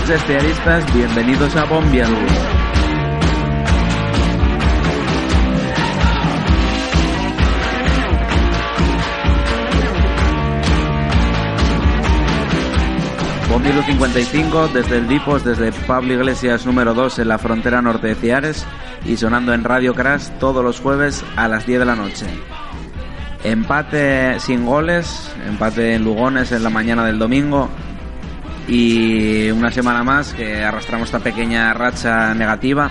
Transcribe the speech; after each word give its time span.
noches, 0.00 0.24
tearistas. 0.26 0.92
Bienvenidos 0.92 1.54
a 1.54 1.64
Bombialu. 1.66 2.16
Bombialu 13.48 13.82
55 13.82 14.68
desde 14.68 14.98
el 14.98 15.06
Dipos, 15.06 15.44
desde 15.44 15.70
Pablo 15.86 16.14
Iglesias 16.14 16.66
número 16.66 16.92
2 16.94 17.20
en 17.20 17.28
la 17.28 17.38
frontera 17.38 17.80
norte 17.80 18.08
de 18.08 18.14
Ciares 18.16 18.66
y 19.04 19.16
sonando 19.16 19.54
en 19.54 19.62
Radio 19.62 19.94
Crash 19.94 20.28
todos 20.40 20.64
los 20.64 20.80
jueves 20.80 21.24
a 21.36 21.46
las 21.46 21.66
10 21.66 21.78
de 21.78 21.86
la 21.86 21.94
noche. 21.94 22.26
Empate 23.44 24.40
sin 24.40 24.66
goles, 24.66 25.32
empate 25.46 25.94
en 25.94 26.02
Lugones 26.02 26.50
en 26.50 26.64
la 26.64 26.70
mañana 26.70 27.04
del 27.04 27.18
domingo, 27.20 27.68
y 28.68 29.50
una 29.50 29.70
semana 29.70 30.02
más 30.02 30.32
que 30.34 30.62
arrastramos 30.64 31.08
esta 31.08 31.18
pequeña 31.20 31.72
racha 31.74 32.34
negativa. 32.34 32.90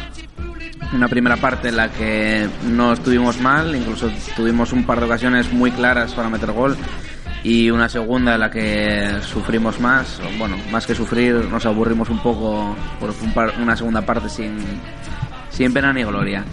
Una 0.93 1.07
primera 1.07 1.37
parte 1.37 1.69
en 1.69 1.77
la 1.77 1.89
que 1.89 2.47
no 2.65 2.93
estuvimos 2.93 3.39
mal, 3.41 3.75
incluso 3.75 4.11
tuvimos 4.35 4.71
un 4.73 4.85
par 4.85 4.99
de 4.99 5.05
ocasiones 5.05 5.51
muy 5.51 5.71
claras 5.71 6.13
para 6.13 6.29
meter 6.29 6.51
gol. 6.51 6.77
Y 7.43 7.69
una 7.71 7.89
segunda 7.89 8.35
en 8.35 8.39
la 8.39 8.49
que 8.49 9.15
sufrimos 9.21 9.79
más, 9.79 10.21
bueno, 10.37 10.55
más 10.71 10.85
que 10.87 10.95
sufrir, 10.95 11.33
nos 11.51 11.65
aburrimos 11.65 12.09
un 12.09 12.19
poco 12.19 12.73
por 13.01 13.09
un 13.21 13.33
par- 13.33 13.53
una 13.61 13.75
segunda 13.75 14.01
parte 14.01 14.29
sin, 14.29 14.55
sin 15.49 15.73
pena 15.73 15.91
ni 15.91 16.03
gloria. 16.03 16.45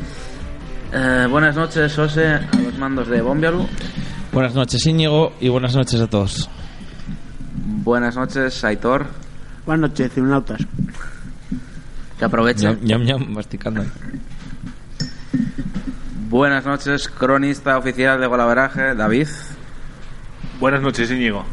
Eh, 0.93 1.27
buenas 1.31 1.55
noches, 1.55 1.95
José, 1.95 2.27
a 2.33 2.49
los 2.65 2.77
mandos 2.79 3.07
de 3.09 3.21
Bombialu. 3.21 3.69
Buenas 4.33 4.55
noches, 4.55 4.85
Íñigo, 4.87 5.33
y 5.41 5.49
buenas 5.49 5.77
noches 5.77 6.01
a 6.01 6.09
todos. 6.09 6.49
Buenas 7.83 8.17
noches, 8.17 8.63
Aitor. 8.65 9.07
Buenas 9.67 9.91
noches, 9.91 10.13
ciunautas. 10.13 10.61
Que 12.19 12.25
aproveche. 12.25 12.77
Ñam, 12.83 13.03
ñam, 13.05 13.31
masticando. 13.33 13.85
Buenas 16.29 16.65
noches, 16.65 17.09
cronista 17.09 17.79
oficial 17.79 18.21
de 18.21 18.27
Golaveraje, 18.27 18.95
David. 18.95 19.29
Buenas 20.61 20.83
noches, 20.83 21.11
Íñigo. 21.11 21.45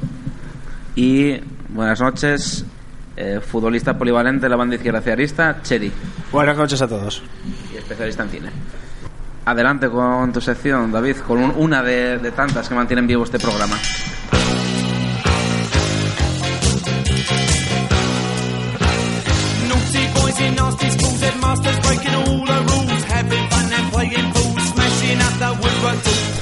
Y 0.96 1.40
buenas 1.70 2.00
noches, 2.02 2.66
eh, 3.16 3.40
futbolista 3.46 3.98
polivalente 3.98 4.42
de 4.46 4.50
la 4.50 4.56
banda 4.56 4.76
izquierda 4.76 5.02
ciarista, 5.02 5.62
Chedi, 5.64 5.92
Buenas 6.32 6.58
noches 6.58 6.82
a 6.82 6.88
todos. 6.88 7.24
y 7.74 7.78
especialista 7.78 8.24
en 8.24 8.30
cine. 8.30 8.50
Adelante 9.46 9.90
con 9.90 10.34
tu 10.34 10.42
sección, 10.42 10.92
David, 10.92 11.18
con 11.26 11.38
un- 11.40 11.54
una 11.56 11.82
de, 11.82 12.18
de 12.18 12.32
tantas 12.32 12.68
que 12.68 12.76
mantienen 12.76 13.08
vivo 13.08 13.24
este 13.24 13.40
programa. 13.40 13.78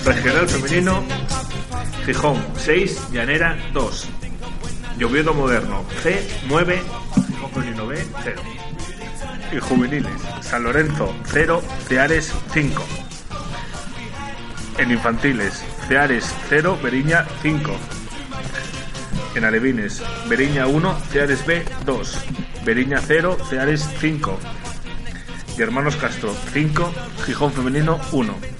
Regional 0.05 0.47
femenino, 0.47 1.03
Gijón 2.05 2.37
6, 2.57 3.11
Llanera 3.11 3.57
2. 3.73 4.07
Lloviedo 4.99 5.33
moderno, 5.33 5.83
C 6.03 6.23
9, 6.47 6.79
Gijón 7.27 7.51
femenino 7.51 7.87
B 7.87 8.05
0. 8.23 8.41
Y 9.51 9.59
juveniles, 9.59 10.13
San 10.41 10.63
Lorenzo 10.63 11.11
0, 11.25 11.59
Ceares 11.87 12.31
5. 12.53 12.85
En 14.77 14.91
infantiles, 14.91 15.63
Ceares 15.87 16.31
0, 16.49 16.77
Beriña 16.83 17.25
5. 17.41 17.75
En 19.33 19.43
alevines, 19.43 20.03
Beriña 20.29 20.67
1, 20.67 20.99
Ceares 21.11 21.43
B 21.47 21.65
2. 21.83 22.17
Beriña 22.63 23.01
0, 23.01 23.37
Ceares 23.49 23.89
5. 23.99 24.39
Y 25.57 25.61
Hermanos 25.63 25.95
Castro 25.95 26.31
5, 26.53 26.93
Gijón 27.25 27.51
femenino 27.51 27.99
1. 28.11 28.54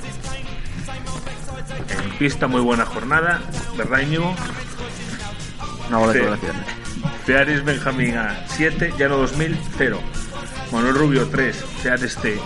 En 2.16 2.20
pista 2.20 2.48
muy 2.48 2.62
buena 2.62 2.86
jornada, 2.86 3.42
¿verdad 3.78 4.00
Íñigo? 4.00 4.34
Una 5.90 5.98
bola 5.98 6.14
de 6.14 6.20
Sí. 6.20 6.24
coloraciones. 6.26 6.66
Ceares 7.26 7.66
Benjamín 7.66 8.16
A 8.18 8.46
7, 8.48 8.94
Llano 8.98 9.18
2000 9.18 9.58
0. 9.78 10.00
Manuel 10.72 10.96
Rubio 10.96 11.28
3, 11.28 11.58
Ceares 11.84 12.16
T 12.16 12.40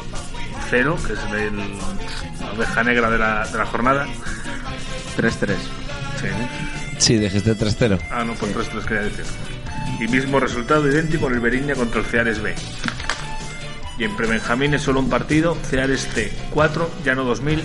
0, 0.72 0.98
que 1.06 1.14
es 1.14 1.20
el- 1.40 1.78
la 2.42 2.52
oveja 2.54 2.84
negra 2.84 3.12
de 3.12 3.20
la, 3.20 3.46
de 3.48 3.58
la 3.60 3.66
jornada. 3.68 4.08
3-3. 5.16 5.60
Sí. 6.20 6.28
Sí, 6.98 7.18
dijiste 7.18 7.54
3-0. 7.54 8.00
Ah, 8.10 8.24
no, 8.24 8.34
pues 8.34 8.52
3-3 8.52 8.86
quería 8.86 9.04
decir. 9.04 9.26
Y 10.00 10.08
mismo 10.08 10.40
resultado 10.40 10.88
idéntico 10.88 11.28
en 11.28 11.34
el 11.36 11.40
Beriña 11.42 11.76
contra 11.76 12.00
el 12.00 12.08
Ceares 12.08 12.42
B. 12.42 12.56
Y 14.00 14.04
en 14.04 14.16
Prebenjamín 14.16 14.74
es 14.74 14.82
solo 14.82 15.00
un 15.00 15.10
partido, 15.12 15.56
Ceares 15.70 16.08
T 16.08 16.34
4, 16.50 16.90
Llano 17.06 17.24
2000 17.24 17.64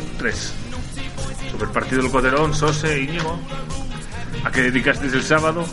3. 1.55 1.61
Super 1.61 1.69
partido 1.69 2.03
del 2.03 2.11
Coterón, 2.11 2.55
Sose, 2.55 3.03
Íñigo. 3.03 3.39
¿A 4.45 4.51
qué 4.51 4.63
dedicasteis 4.63 5.13
el 5.15 5.23
sábado? 5.23 5.65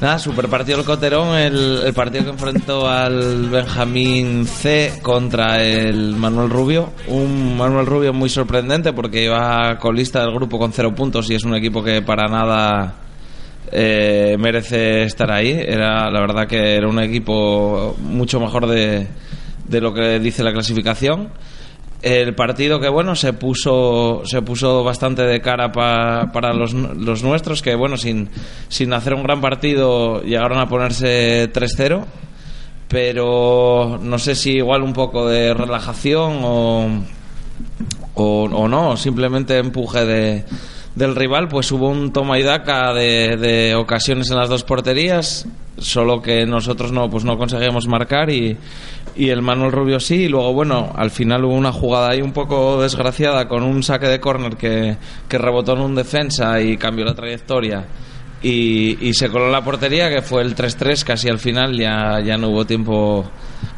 Nada, 0.00 0.18
super 0.18 0.48
partido 0.48 0.78
el 0.78 0.84
Coterón, 0.84 1.36
el, 1.36 1.82
el 1.84 1.92
partido 1.92 2.24
que 2.24 2.30
enfrentó 2.30 2.88
al 2.88 3.48
Benjamín 3.50 4.46
C 4.46 5.00
contra 5.02 5.62
el 5.62 6.14
Manuel 6.14 6.50
Rubio. 6.50 6.92
Un 7.08 7.56
Manuel 7.56 7.84
Rubio 7.84 8.12
muy 8.12 8.28
sorprendente 8.28 8.92
porque 8.92 9.24
iba 9.24 9.76
colista 9.78 10.20
del 10.20 10.32
grupo 10.32 10.58
con 10.58 10.72
cero 10.72 10.94
puntos 10.94 11.28
y 11.30 11.34
es 11.34 11.44
un 11.44 11.54
equipo 11.54 11.82
que 11.82 12.00
para 12.00 12.28
nada 12.28 12.94
eh, 13.72 14.36
merece 14.38 15.02
estar 15.02 15.32
ahí. 15.32 15.50
Era 15.50 16.08
la 16.10 16.20
verdad 16.20 16.46
que 16.46 16.76
era 16.76 16.88
un 16.88 17.00
equipo 17.00 17.96
mucho 18.00 18.38
mejor 18.38 18.68
de, 18.68 19.08
de 19.66 19.80
lo 19.80 19.92
que 19.92 20.20
dice 20.20 20.44
la 20.44 20.52
clasificación. 20.52 21.30
El 22.00 22.34
partido 22.36 22.78
que 22.78 22.88
bueno 22.88 23.16
se 23.16 23.32
puso 23.32 24.22
se 24.24 24.40
puso 24.42 24.84
bastante 24.84 25.22
de 25.24 25.40
cara 25.40 25.72
pa- 25.72 26.30
para 26.32 26.52
los, 26.54 26.72
los 26.72 27.24
nuestros 27.24 27.60
que 27.60 27.74
bueno 27.74 27.96
sin, 27.96 28.28
sin 28.68 28.92
hacer 28.92 29.14
un 29.14 29.24
gran 29.24 29.40
partido 29.40 30.22
llegaron 30.22 30.58
a 30.60 30.68
ponerse 30.68 31.52
3-0 31.52 32.04
pero 32.88 33.98
no 34.02 34.18
sé 34.18 34.34
si 34.34 34.52
igual 34.52 34.82
un 34.82 34.92
poco 34.92 35.28
de 35.28 35.52
relajación 35.54 36.38
o, 36.42 36.88
o, 38.14 38.44
o 38.44 38.68
no, 38.68 38.96
simplemente 38.96 39.58
empuje 39.58 40.04
de, 40.06 40.44
del 40.94 41.14
rival, 41.14 41.48
pues 41.48 41.70
hubo 41.70 41.88
un 41.90 42.12
toma 42.12 42.38
y 42.38 42.42
daca 42.42 42.94
de, 42.94 43.36
de 43.36 43.74
ocasiones 43.74 44.30
en 44.30 44.38
las 44.38 44.48
dos 44.48 44.64
porterías, 44.64 45.46
solo 45.80 46.20
que 46.20 46.46
nosotros 46.46 46.92
no, 46.92 47.08
pues 47.08 47.24
no 47.24 47.36
conseguimos 47.36 47.86
marcar 47.86 48.30
y, 48.30 48.56
y 49.16 49.30
el 49.30 49.42
Manuel 49.42 49.72
Rubio 49.72 50.00
sí, 50.00 50.24
y 50.24 50.28
luego 50.28 50.52
bueno, 50.52 50.92
al 50.94 51.10
final 51.10 51.44
hubo 51.44 51.54
una 51.54 51.72
jugada 51.72 52.10
ahí 52.10 52.22
un 52.22 52.32
poco 52.32 52.80
desgraciada 52.80 53.48
con 53.48 53.62
un 53.62 53.82
saque 53.82 54.06
de 54.06 54.20
córner 54.20 54.56
que, 54.56 54.96
que 55.28 55.38
rebotó 55.38 55.72
en 55.72 55.80
un 55.80 55.94
defensa 55.94 56.60
y 56.60 56.76
cambió 56.76 57.04
la 57.04 57.14
trayectoria. 57.14 57.86
Y, 58.40 58.96
y 59.00 59.14
se 59.14 59.28
coló 59.30 59.50
la 59.50 59.64
portería, 59.64 60.08
que 60.10 60.22
fue 60.22 60.42
el 60.42 60.54
3-3, 60.54 61.02
casi 61.04 61.28
al 61.28 61.40
final 61.40 61.76
ya, 61.76 62.20
ya 62.24 62.36
no 62.36 62.50
hubo 62.50 62.64
tiempo 62.64 63.28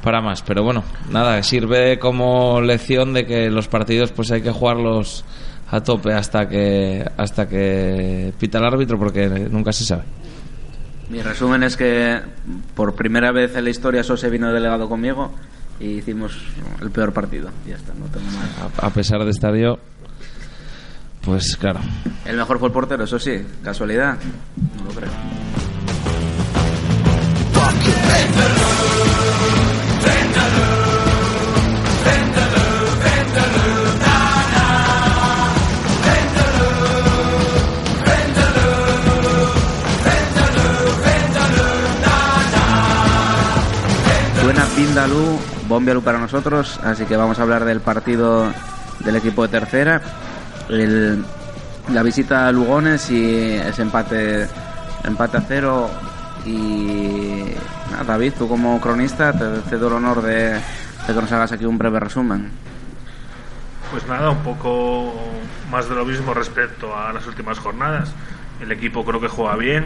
para 0.02 0.20
más. 0.20 0.42
Pero 0.42 0.62
bueno, 0.62 0.84
nada, 1.10 1.42
sirve 1.42 1.98
como 1.98 2.60
lección 2.60 3.14
de 3.14 3.24
que 3.24 3.48
los 3.48 3.68
partidos 3.68 4.12
pues 4.12 4.30
hay 4.30 4.42
que 4.42 4.50
jugarlos 4.50 5.24
a 5.70 5.80
tope 5.80 6.12
hasta 6.12 6.48
que 6.48 7.04
hasta 7.16 7.48
que 7.48 8.32
pita 8.38 8.58
el 8.58 8.64
árbitro 8.64 8.98
porque 8.98 9.28
nunca 9.28 9.72
se 9.72 9.84
sabe. 9.84 10.02
Mi 11.10 11.22
resumen 11.22 11.64
es 11.64 11.76
que 11.76 12.20
por 12.74 12.94
primera 12.94 13.32
vez 13.32 13.56
en 13.56 13.64
la 13.64 13.70
historia 13.70 14.04
Sose 14.04 14.30
vino 14.30 14.52
delegado 14.52 14.88
conmigo 14.88 15.32
y 15.80 15.86
hicimos 15.98 16.38
el 16.80 16.90
peor 16.90 17.12
partido. 17.12 17.50
Ya 17.66 17.74
está, 17.76 17.92
no 17.94 18.06
tengo 18.06 18.26
más. 18.30 18.78
A, 18.78 18.86
a 18.86 18.90
pesar 18.90 19.24
de 19.24 19.30
estar 19.30 19.54
yo, 19.56 19.78
pues 21.22 21.56
claro. 21.56 21.80
El 22.24 22.36
mejor 22.36 22.58
fue 22.60 22.68
el 22.68 22.74
portero, 22.74 23.04
eso 23.04 23.18
sí. 23.18 23.44
¿Casualidad? 23.64 24.18
No 24.78 24.84
lo 24.84 24.90
creo. 24.90 25.10
Pindalú, 44.80 45.38
Bombialú 45.68 46.00
para 46.00 46.16
nosotros, 46.18 46.80
así 46.82 47.04
que 47.04 47.14
vamos 47.14 47.38
a 47.38 47.42
hablar 47.42 47.66
del 47.66 47.82
partido 47.82 48.50
del 49.00 49.14
equipo 49.16 49.42
de 49.42 49.48
tercera. 49.48 50.00
El- 50.70 51.22
la 51.92 52.02
visita 52.02 52.46
a 52.46 52.52
Lugones 52.52 53.10
y 53.10 53.56
ese 53.56 53.82
empate, 53.82 54.48
empate 55.04 55.36
a 55.36 55.40
cero. 55.42 55.90
Y 56.46 57.44
nada, 57.90 58.04
David, 58.04 58.32
tú 58.38 58.48
como 58.48 58.80
cronista 58.80 59.34
te 59.34 59.60
cedo 59.68 59.88
el 59.88 59.92
honor 59.92 60.22
de, 60.22 60.54
de 60.54 60.60
que 61.06 61.12
nos 61.12 61.30
hagas 61.30 61.52
aquí 61.52 61.66
un 61.66 61.76
breve 61.76 62.00
resumen. 62.00 62.50
Pues 63.90 64.06
nada, 64.06 64.30
un 64.30 64.38
poco 64.38 65.12
más 65.70 65.90
de 65.90 65.94
lo 65.94 66.06
mismo 66.06 66.32
respecto 66.32 66.96
a 66.96 67.12
las 67.12 67.26
últimas 67.26 67.58
jornadas. 67.58 68.12
El 68.62 68.72
equipo 68.72 69.04
creo 69.04 69.20
que 69.20 69.28
juega 69.28 69.56
bien, 69.56 69.84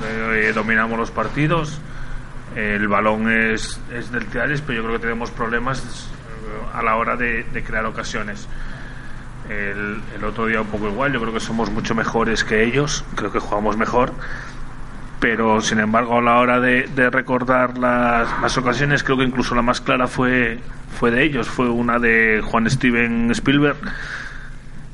que 0.00 0.52
dominamos 0.52 0.96
los 0.96 1.10
partidos. 1.10 1.80
El 2.56 2.88
balón 2.88 3.30
es, 3.30 3.78
es 3.92 4.10
del 4.10 4.26
Teares, 4.26 4.62
pero 4.62 4.78
yo 4.78 4.82
creo 4.84 4.96
que 4.96 5.02
tenemos 5.02 5.30
problemas 5.30 6.08
eh, 6.08 6.76
a 6.78 6.82
la 6.82 6.96
hora 6.96 7.14
de, 7.14 7.44
de 7.44 7.62
crear 7.62 7.84
ocasiones. 7.84 8.48
El, 9.48 10.00
el 10.16 10.24
otro 10.24 10.46
día 10.46 10.62
un 10.62 10.66
poco 10.66 10.88
igual, 10.88 11.12
yo 11.12 11.20
creo 11.20 11.32
que 11.32 11.40
somos 11.40 11.70
mucho 11.70 11.94
mejores 11.94 12.42
que 12.42 12.64
ellos, 12.64 13.04
creo 13.14 13.30
que 13.30 13.38
jugamos 13.38 13.76
mejor. 13.76 14.12
Pero 15.20 15.60
sin 15.60 15.80
embargo, 15.80 16.18
a 16.18 16.22
la 16.22 16.38
hora 16.38 16.60
de, 16.60 16.88
de 16.94 17.10
recordar 17.10 17.78
las, 17.78 18.28
las 18.40 18.58
ocasiones, 18.58 19.02
creo 19.02 19.16
que 19.18 19.24
incluso 19.24 19.54
la 19.54 19.62
más 19.62 19.80
clara 19.80 20.06
fue, 20.08 20.58
fue 20.98 21.10
de 21.10 21.24
ellos. 21.24 21.48
Fue 21.48 21.68
una 21.68 21.98
de 21.98 22.42
Juan 22.44 22.68
Steven 22.70 23.30
Spielberg, 23.32 23.76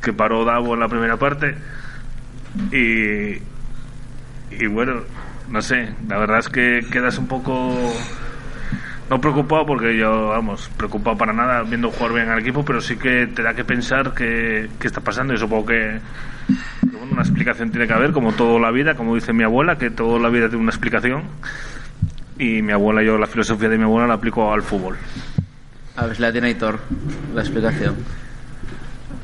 que 0.01 0.13
paró 0.13 0.45
Davo 0.45 0.75
en 0.75 0.81
la 0.81 0.89
primera 0.89 1.17
parte. 1.17 1.57
Y, 2.71 3.41
y 4.51 4.67
bueno, 4.69 5.03
no 5.53 5.61
sé, 5.61 5.91
la 6.09 6.17
verdad 6.17 6.39
es 6.39 6.49
que 6.49 6.81
quedas 6.91 7.19
un 7.19 7.29
poco. 7.29 7.77
No 9.11 9.21
preocupado 9.21 9.67
porque 9.67 9.99
yo, 9.99 10.29
vamos, 10.29 10.71
preocupado 10.79 11.19
para 11.19 11.35
nada 11.35 11.63
viendo 11.65 11.91
jugar 11.91 12.15
bien 12.15 12.31
al 12.31 12.39
equipo, 12.39 12.65
pero 12.65 12.81
sí 12.81 12.97
que 12.97 13.27
te 13.27 13.43
da 13.43 13.53
que 13.53 13.63
pensar 13.63 14.15
qué 14.15 14.71
qué 14.81 14.87
está 14.87 15.03
pasando 15.03 15.35
y 15.35 15.37
supongo 15.37 15.67
que, 15.67 16.01
que, 16.91 16.97
una 16.97 17.21
explicación 17.21 17.71
tiene 17.71 17.87
que 17.87 17.93
haber, 17.93 18.13
como 18.13 18.33
toda 18.33 18.59
la 18.59 18.71
vida, 18.71 18.95
como 18.95 19.15
dice 19.15 19.35
mi 19.35 19.45
abuela, 19.45 19.77
que 19.77 19.91
toda 19.91 20.19
la 20.19 20.31
vida 20.31 20.49
tiene 20.49 20.63
una 20.63 20.71
explicación. 20.71 21.25
Y 22.39 22.63
mi 22.63 22.73
abuela, 22.73 23.03
yo 23.03 23.19
la 23.19 23.27
filosofía 23.27 23.69
de 23.69 23.77
mi 23.77 23.85
abuela 23.85 24.07
la 24.07 24.15
aplico 24.15 24.51
al 24.51 24.63
fútbol. 24.63 24.97
A 25.97 26.07
ver 26.07 26.17
si 26.17 26.23
la 26.23 26.33
tiene 26.33 26.49
Hitor, 26.49 26.81
la 27.35 27.43
explicación. 27.43 27.97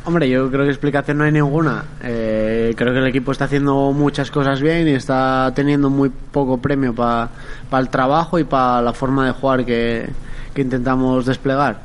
Hombre, 0.09 0.27
yo 0.27 0.51
creo 0.51 0.65
que 0.65 0.71
explicación 0.71 1.19
no 1.19 1.25
hay 1.25 1.33
ninguna. 1.33 1.85
Eh, 2.03 2.73
creo 2.75 2.95
que 2.95 2.99
el 2.99 3.09
equipo 3.09 3.31
está 3.31 3.45
haciendo 3.45 3.93
muchas 3.93 4.31
cosas 4.31 4.63
bien 4.63 4.89
y 4.89 4.93
está 4.93 5.53
teniendo 5.55 5.91
muy 5.91 6.09
poco 6.09 6.57
premio 6.57 6.95
para 6.95 7.29
el 7.73 7.91
trabajo 7.91 8.39
y 8.39 8.45
para 8.45 8.81
la 8.81 8.95
forma 8.95 9.27
de 9.27 9.33
jugar 9.33 9.67
que, 9.67 10.09
que 10.55 10.63
intentamos 10.63 11.27
desplegar. 11.27 11.81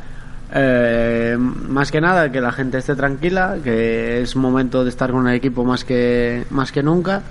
Eh, 0.53 1.35
más 1.37 1.91
que 1.91 1.99
nada, 1.99 2.31
que 2.31 2.39
la 2.39 2.53
gente 2.53 2.77
esté 2.77 2.95
tranquila, 2.95 3.57
que 3.61 4.21
es 4.21 4.37
momento 4.37 4.85
de 4.85 4.89
estar 4.89 5.11
con 5.11 5.27
el 5.27 5.35
equipo 5.35 5.65
más 5.65 5.83
que, 5.83 6.45
más 6.49 6.71
que 6.71 6.81
nunca 6.81 7.23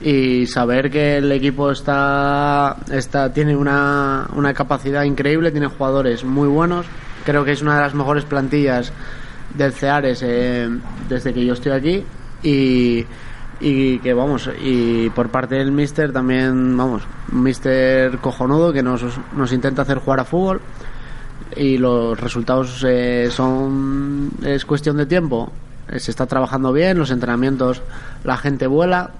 y 0.00 0.46
saber 0.46 0.90
que 0.90 1.18
el 1.18 1.30
equipo 1.32 1.70
está, 1.70 2.76
está 2.90 3.30
tiene 3.30 3.54
una, 3.54 4.26
una 4.34 4.54
capacidad 4.54 5.02
increíble, 5.02 5.50
tiene 5.50 5.66
jugadores 5.66 6.24
muy 6.24 6.48
buenos. 6.48 6.86
Creo 7.26 7.44
que 7.44 7.52
es 7.52 7.60
una 7.60 7.74
de 7.74 7.82
las 7.82 7.94
mejores 7.94 8.24
plantillas 8.24 8.90
del 9.54 9.72
Ceares 9.72 10.22
eh, 10.22 10.68
desde 11.08 11.32
que 11.34 11.44
yo 11.44 11.54
estoy 11.54 11.72
aquí 11.72 12.04
y, 12.42 13.04
y 13.60 13.98
que 13.98 14.14
vamos 14.14 14.48
y 14.62 15.10
por 15.10 15.28
parte 15.28 15.56
del 15.56 15.72
Mister 15.72 16.12
también 16.12 16.76
vamos 16.76 17.02
Mister 17.32 18.18
cojonudo 18.18 18.72
que 18.72 18.82
nos, 18.82 19.02
nos 19.36 19.52
intenta 19.52 19.82
hacer 19.82 19.98
jugar 19.98 20.20
a 20.20 20.24
fútbol 20.24 20.60
y 21.56 21.78
los 21.78 22.18
resultados 22.18 22.84
eh, 22.88 23.28
son 23.30 24.30
es 24.44 24.64
cuestión 24.64 24.96
de 24.96 25.06
tiempo. 25.06 25.50
Eh, 25.88 25.98
se 25.98 26.12
está 26.12 26.26
trabajando 26.26 26.72
bien 26.72 26.98
los 26.98 27.10
entrenamientos 27.10 27.82
la 28.22 28.36
gente 28.36 28.68
vuela 28.68 29.10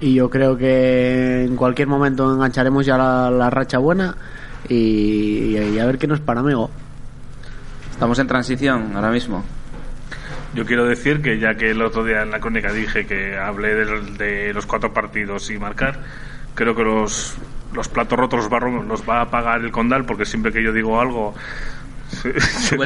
y 0.00 0.14
yo 0.14 0.30
creo 0.30 0.56
que 0.56 1.44
en 1.44 1.56
cualquier 1.56 1.88
momento 1.88 2.32
engancharemos 2.32 2.86
ya 2.86 2.96
la, 2.96 3.30
la 3.30 3.50
racha 3.50 3.78
buena 3.78 4.16
y, 4.68 5.56
y 5.56 5.78
a 5.78 5.86
ver 5.86 5.98
qué 5.98 6.06
nos 6.06 6.20
para 6.20 6.40
amigo 6.40 6.70
Estamos 7.96 8.18
en 8.18 8.26
transición 8.26 8.92
ahora 8.94 9.10
mismo. 9.10 9.42
Yo 10.52 10.66
quiero 10.66 10.84
decir 10.84 11.22
que 11.22 11.38
ya 11.38 11.54
que 11.54 11.70
el 11.70 11.80
otro 11.80 12.04
día 12.04 12.20
en 12.20 12.30
la 12.30 12.40
crónica 12.40 12.70
dije 12.70 13.06
que 13.06 13.38
hablé 13.38 13.74
de, 13.74 14.00
de 14.18 14.52
los 14.52 14.66
cuatro 14.66 14.92
partidos 14.92 15.48
y 15.50 15.58
marcar, 15.58 16.00
creo 16.54 16.76
que 16.76 16.82
los, 16.82 17.38
los 17.72 17.88
platos 17.88 18.18
rotos 18.18 18.40
los 18.40 18.52
va, 18.52 18.60
los 18.60 19.08
va 19.08 19.22
a 19.22 19.30
pagar 19.30 19.62
el 19.62 19.72
Condal 19.72 20.04
porque 20.04 20.26
siempre 20.26 20.52
que 20.52 20.62
yo 20.62 20.74
digo 20.74 21.00
algo 21.00 21.34
se, 22.10 22.76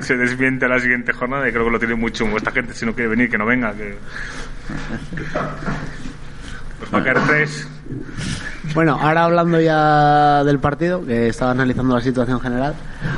se 0.00 0.64
a 0.64 0.68
la 0.68 0.78
siguiente 0.78 1.12
jornada 1.14 1.48
y 1.48 1.50
creo 1.50 1.64
que 1.64 1.70
lo 1.72 1.78
tiene 1.80 1.96
muy 1.96 2.12
chungo. 2.12 2.36
Esta 2.36 2.52
gente 2.52 2.72
si 2.72 2.86
no 2.86 2.94
quiere 2.94 3.10
venir 3.10 3.28
que 3.28 3.38
no 3.38 3.46
venga. 3.46 3.74
Que... 3.74 3.96
Nos 6.80 6.94
va 6.94 6.98
a 7.00 7.02
caer 7.02 7.18
tres. 7.26 7.68
Bueno, 8.74 8.98
ahora 9.00 9.24
hablando 9.24 9.60
ya 9.60 10.44
del 10.44 10.58
partido, 10.58 11.04
que 11.04 11.28
estaba 11.28 11.50
analizando 11.52 11.94
la 11.94 12.00
situación 12.00 12.40
general. 12.40 12.74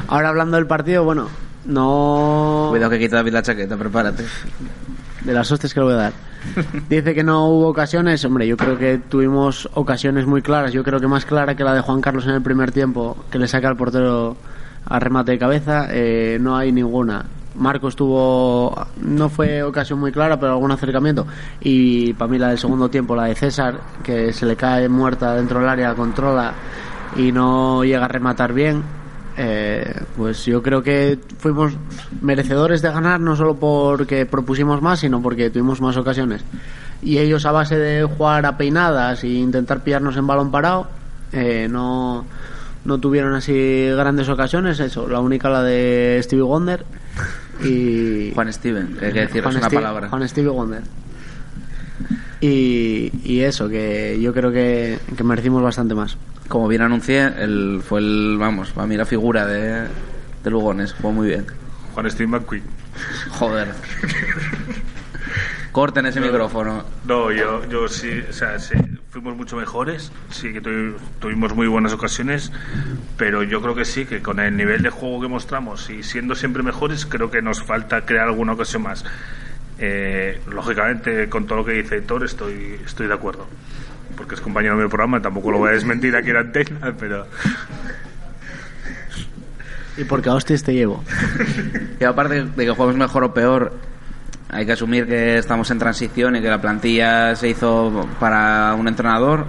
Ahora 0.08 0.28
hablando 0.28 0.56
del 0.56 0.66
partido, 0.66 1.04
bueno, 1.04 1.28
no. 1.64 2.68
Cuidado 2.70 2.90
que 2.90 2.98
quita 2.98 3.16
David 3.16 3.32
la 3.32 3.42
chaqueta, 3.42 3.76
prepárate. 3.76 4.24
De 5.24 5.32
las 5.32 5.50
hostias 5.50 5.72
que 5.72 5.80
le 5.80 5.86
voy 5.86 5.94
a 5.94 5.96
dar. 5.96 6.12
Dice 6.88 7.14
que 7.14 7.22
no 7.22 7.48
hubo 7.48 7.68
ocasiones. 7.68 8.24
Hombre, 8.24 8.46
yo 8.46 8.56
creo 8.56 8.76
que 8.76 8.98
tuvimos 8.98 9.68
ocasiones 9.74 10.26
muy 10.26 10.42
claras. 10.42 10.72
Yo 10.72 10.82
creo 10.82 11.00
que 11.00 11.06
más 11.06 11.24
clara 11.24 11.54
que 11.54 11.62
la 11.62 11.74
de 11.74 11.80
Juan 11.80 12.00
Carlos 12.00 12.26
en 12.26 12.32
el 12.32 12.42
primer 12.42 12.72
tiempo, 12.72 13.16
que 13.30 13.38
le 13.38 13.46
saca 13.46 13.68
al 13.68 13.76
portero 13.76 14.36
a 14.84 14.98
remate 14.98 15.32
de 15.32 15.38
cabeza, 15.38 15.86
eh, 15.90 16.38
no 16.40 16.56
hay 16.56 16.72
ninguna. 16.72 17.24
Marcos 17.54 17.96
tuvo, 17.96 18.86
no 19.02 19.28
fue 19.28 19.62
ocasión 19.62 19.98
muy 20.00 20.12
clara, 20.12 20.38
pero 20.38 20.52
algún 20.52 20.70
acercamiento. 20.72 21.26
Y 21.60 22.12
para 22.14 22.30
mí 22.30 22.38
la 22.38 22.48
del 22.48 22.58
segundo 22.58 22.88
tiempo, 22.88 23.14
la 23.14 23.24
de 23.24 23.34
César, 23.34 23.80
que 24.02 24.32
se 24.32 24.46
le 24.46 24.56
cae 24.56 24.88
muerta 24.88 25.34
dentro 25.34 25.60
del 25.60 25.68
área, 25.68 25.94
controla 25.94 26.54
y 27.16 27.32
no 27.32 27.84
llega 27.84 28.04
a 28.04 28.08
rematar 28.08 28.52
bien. 28.52 28.82
eh, 29.36 29.94
pues 30.16 30.44
yo 30.44 30.62
creo 30.62 30.82
que 30.82 31.18
fuimos 31.38 31.72
merecedores 32.20 32.82
de 32.82 32.90
ganar 32.90 33.20
no 33.20 33.34
solo 33.34 33.54
porque 33.54 34.26
propusimos 34.26 34.82
más, 34.82 35.00
sino 35.00 35.22
porque 35.22 35.50
tuvimos 35.50 35.80
más 35.80 35.96
ocasiones. 35.96 36.44
Y 37.02 37.18
ellos 37.18 37.46
a 37.46 37.52
base 37.52 37.78
de 37.78 38.04
jugar 38.04 38.46
a 38.46 38.56
peinadas 38.56 39.24
e 39.24 39.28
intentar 39.28 39.82
pillarnos 39.82 40.16
en 40.16 40.26
balón 40.26 40.50
parado, 40.50 40.86
eh, 41.32 41.66
no, 41.70 42.24
no 42.84 42.98
tuvieron 42.98 43.34
así 43.34 43.88
grandes 43.96 44.28
ocasiones. 44.28 44.78
Eso, 44.80 45.08
la 45.08 45.20
única 45.20 45.48
la 45.48 45.62
de 45.62 46.20
Stevie 46.22 46.44
Wonder 46.44 46.84
y 47.68 48.32
Juan 48.34 48.52
Steven, 48.52 48.96
que 48.98 49.06
hay 49.06 49.12
que 49.12 49.20
deciros 49.20 49.44
Juan 49.44 49.56
una 49.56 49.66
Steve- 49.66 49.82
palabra. 49.82 50.08
Juan 50.08 50.28
Stevie 50.28 50.50
Wonder. 50.50 50.82
Y, 52.40 53.12
y 53.24 53.40
eso, 53.40 53.68
que 53.68 54.18
yo 54.20 54.32
creo 54.34 54.50
que, 54.50 54.98
que 55.16 55.22
merecimos 55.24 55.62
bastante 55.62 55.94
más. 55.94 56.16
Como 56.48 56.66
bien 56.68 56.82
anuncié, 56.82 57.22
el, 57.38 57.80
fue 57.86 58.00
el, 58.00 58.36
vamos, 58.38 58.70
para 58.72 58.86
mí 58.86 58.96
la 58.96 59.06
figura 59.06 59.46
de, 59.46 59.86
de 60.42 60.50
Lugones, 60.50 60.92
jugó 60.94 61.12
muy 61.12 61.28
bien. 61.28 61.46
Juan 61.94 62.10
Steve 62.10 62.26
McQueen. 62.28 62.64
Joder. 63.30 63.68
Corten 65.70 66.04
ese 66.06 66.20
micrófono. 66.20 66.84
No, 67.06 67.30
yo, 67.32 67.66
yo 67.68 67.88
sí, 67.88 68.10
o 68.28 68.32
sea, 68.32 68.58
sí, 68.58 68.74
fuimos 69.12 69.36
mucho 69.36 69.56
mejores, 69.56 70.10
sí 70.30 70.52
que 70.54 70.62
tuvi- 70.62 70.94
tuvimos 71.20 71.54
muy 71.54 71.66
buenas 71.66 71.92
ocasiones, 71.92 72.50
pero 73.18 73.42
yo 73.42 73.60
creo 73.60 73.74
que 73.74 73.84
sí, 73.84 74.06
que 74.06 74.22
con 74.22 74.40
el 74.40 74.56
nivel 74.56 74.82
de 74.82 74.88
juego 74.88 75.20
que 75.20 75.28
mostramos 75.28 75.90
y 75.90 76.02
siendo 76.02 76.34
siempre 76.34 76.62
mejores, 76.62 77.04
creo 77.04 77.30
que 77.30 77.42
nos 77.42 77.62
falta 77.62 78.06
crear 78.06 78.28
alguna 78.28 78.52
ocasión 78.54 78.82
más. 78.82 79.04
Eh, 79.78 80.40
lógicamente, 80.50 81.28
con 81.28 81.46
todo 81.46 81.58
lo 81.58 81.64
que 81.66 81.72
dice 81.72 81.96
Héctor, 81.96 82.24
estoy, 82.24 82.80
estoy 82.86 83.06
de 83.06 83.12
acuerdo, 83.14 83.46
porque 84.16 84.34
es 84.34 84.40
compañero 84.40 84.78
de 84.78 84.84
mi 84.84 84.88
programa, 84.88 85.20
tampoco 85.20 85.50
lo 85.50 85.58
voy 85.58 85.68
a 85.68 85.72
desmentir 85.72 86.16
aquí 86.16 86.30
en 86.30 86.36
antena, 86.36 86.94
pero 86.98 87.26
Y 89.98 90.04
porque 90.04 90.30
a 90.30 90.34
hostias 90.34 90.62
te 90.62 90.72
llevo. 90.72 91.04
Y 92.00 92.04
aparte 92.04 92.44
de 92.44 92.64
que 92.64 92.70
juguemos 92.70 92.96
mejor 92.96 93.24
o 93.24 93.34
peor, 93.34 93.72
hay 94.52 94.66
que 94.66 94.72
asumir 94.72 95.06
que 95.06 95.38
estamos 95.38 95.70
en 95.70 95.78
transición 95.78 96.36
y 96.36 96.42
que 96.42 96.48
la 96.48 96.60
plantilla 96.60 97.34
se 97.34 97.48
hizo 97.48 98.06
para 98.20 98.74
un 98.78 98.86
entrenador 98.86 99.46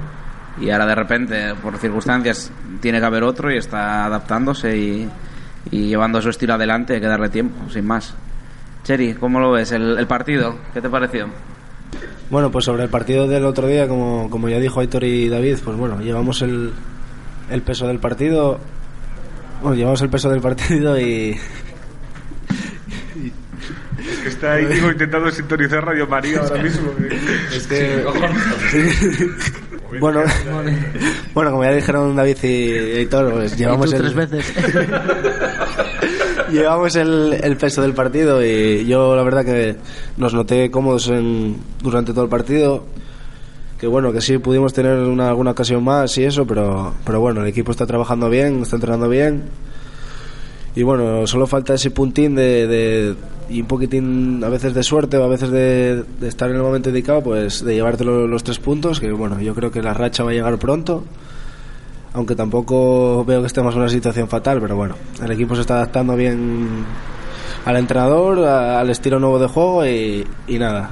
y 0.59 0.69
ahora 0.69 0.85
de 0.85 0.95
repente, 0.95 1.55
por 1.61 1.77
circunstancias, 1.77 2.51
tiene 2.79 2.99
que 2.99 3.05
haber 3.05 3.23
otro 3.23 3.51
y 3.51 3.57
está 3.57 4.05
adaptándose 4.05 4.77
y, 4.77 5.09
y 5.71 5.87
llevando 5.87 6.21
su 6.21 6.29
estilo 6.29 6.53
adelante. 6.53 6.93
Hay 6.95 7.01
que 7.01 7.07
darle 7.07 7.29
tiempo, 7.29 7.69
sin 7.69 7.85
más. 7.85 8.15
Cheri, 8.83 9.13
¿cómo 9.15 9.39
lo 9.39 9.51
ves? 9.51 9.73
El, 9.73 9.97
el 9.97 10.07
partido, 10.07 10.55
¿qué 10.73 10.81
te 10.81 10.89
pareció? 10.89 11.27
Bueno, 12.29 12.49
pues 12.49 12.65
sobre 12.65 12.83
el 12.83 12.89
partido 12.89 13.27
del 13.27 13.45
otro 13.45 13.67
día, 13.67 13.87
como, 13.87 14.29
como 14.29 14.47
ya 14.47 14.59
dijo 14.59 14.79
Aitor 14.79 15.03
y 15.03 15.27
David, 15.27 15.57
pues 15.63 15.77
bueno, 15.77 15.99
llevamos 15.99 16.41
el, 16.41 16.71
el 17.49 17.61
peso 17.61 17.87
del 17.87 17.99
partido. 17.99 18.59
Bueno, 19.61 19.75
llevamos 19.75 20.01
el 20.01 20.09
peso 20.09 20.29
del 20.29 20.41
partido 20.41 20.99
y. 20.99 21.37
está 24.29 24.53
ahí 24.53 24.65
intentando 24.91 25.29
sintonizar 25.31 25.85
Radio 25.85 26.07
María 26.07 26.39
ahora 26.39 26.61
mismo. 26.61 26.91
Es 27.55 27.67
que. 27.67 28.03
Bueno, 29.99 30.21
bueno, 31.35 31.51
como 31.51 31.63
ya 31.63 31.71
dijeron 31.71 32.15
David 32.15 32.37
y 32.41 32.47
Heitor, 32.97 33.31
pues 33.31 33.55
llevamos 33.55 33.89
y 33.89 33.89
tú 33.91 33.95
el, 33.97 34.01
tres 34.01 34.15
veces. 34.15 34.53
llevamos 36.51 36.95
el, 36.95 37.39
el 37.43 37.57
peso 37.57 37.81
del 37.83 37.93
partido 37.93 38.43
y 38.43 38.85
yo 38.85 39.15
la 39.15 39.21
verdad 39.23 39.45
que 39.45 39.75
nos 40.17 40.33
noté 40.33 40.69
cómodos 40.71 41.09
en- 41.09 41.57
durante 41.81 42.11
todo 42.11 42.23
el 42.23 42.29
partido. 42.29 42.85
Que 43.79 43.87
bueno, 43.87 44.11
que 44.13 44.21
sí 44.21 44.37
pudimos 44.37 44.73
tener 44.73 44.97
una, 44.97 45.27
alguna 45.29 45.51
ocasión 45.51 45.83
más 45.83 46.17
y 46.17 46.23
eso, 46.23 46.47
pero, 46.47 46.95
pero 47.05 47.19
bueno, 47.19 47.41
el 47.41 47.47
equipo 47.47 47.71
está 47.71 47.85
trabajando 47.85 48.29
bien, 48.29 48.61
está 48.61 48.77
entrenando 48.77 49.09
bien. 49.09 49.43
Y 50.75 50.83
bueno, 50.83 51.27
solo 51.27 51.45
falta 51.45 51.73
ese 51.75 51.91
puntín 51.91 52.35
de, 52.35 52.67
de- 52.67 53.15
y 53.49 53.61
un 53.61 53.67
poquitín 53.67 54.41
a 54.43 54.49
veces 54.49 54.73
de 54.73 54.81
suerte 54.81 55.17
o 55.17 55.23
a 55.23 55.27
veces 55.27 55.51
de, 55.51 56.03
de 56.19 56.27
estar 56.27 56.49
en 56.49 56.55
el 56.55 56.61
momento 56.63 56.89
indicado, 56.89 57.21
pues 57.21 57.63
de 57.63 57.75
llevarte 57.75 58.03
lo- 58.03 58.25
los 58.27 58.43
tres 58.43 58.57
puntos, 58.59 58.99
que 58.99 59.11
bueno, 59.11 59.39
yo 59.39 59.53
creo 59.53 59.69
que 59.71 59.81
la 59.83 59.93
racha 59.93 60.23
va 60.23 60.31
a 60.31 60.33
llegar 60.33 60.57
pronto. 60.57 61.03
Aunque 62.15 62.35
tampoco 62.35 63.25
veo 63.25 63.41
que 63.41 63.47
estemos 63.47 63.73
en 63.75 63.81
una 63.81 63.89
situación 63.89 64.27
fatal, 64.27 64.59
pero 64.61 64.75
bueno, 64.75 64.95
el 65.23 65.31
equipo 65.31 65.55
se 65.55 65.61
está 65.61 65.75
adaptando 65.75 66.15
bien 66.15 66.85
al 67.65 67.77
entrenador, 67.77 68.39
al 68.39 68.89
estilo 68.89 69.19
nuevo 69.19 69.39
de 69.39 69.47
juego 69.47 69.85
y, 69.85 70.25
y 70.47 70.57
nada. 70.59 70.91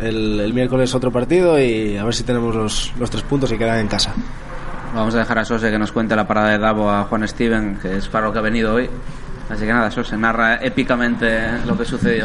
El, 0.00 0.40
el 0.40 0.54
miércoles 0.54 0.94
otro 0.94 1.10
partido 1.12 1.60
y 1.60 1.96
a 1.96 2.04
ver 2.04 2.14
si 2.14 2.22
tenemos 2.22 2.54
los, 2.54 2.92
los 2.98 3.10
tres 3.10 3.22
puntos 3.24 3.52
y 3.52 3.58
quedan 3.58 3.80
en 3.80 3.88
casa. 3.88 4.14
Vamos 4.94 5.14
a 5.14 5.18
dejar 5.18 5.38
a 5.40 5.44
Sose 5.44 5.70
que 5.70 5.78
nos 5.78 5.92
cuente 5.92 6.16
la 6.16 6.26
parada 6.26 6.50
de 6.50 6.58
Davo 6.58 6.90
a 6.90 7.04
Juan 7.04 7.26
Steven, 7.28 7.78
que 7.80 7.96
es 7.98 8.08
para 8.08 8.26
lo 8.26 8.32
que 8.32 8.38
ha 8.38 8.42
venido 8.42 8.74
hoy. 8.74 8.88
Así 9.50 9.62
que 9.66 9.72
nada, 9.72 9.90
Sose, 9.90 10.16
narra 10.16 10.56
épicamente 10.62 11.28
lo 11.66 11.76
que 11.76 11.84
sucedió. 11.84 12.24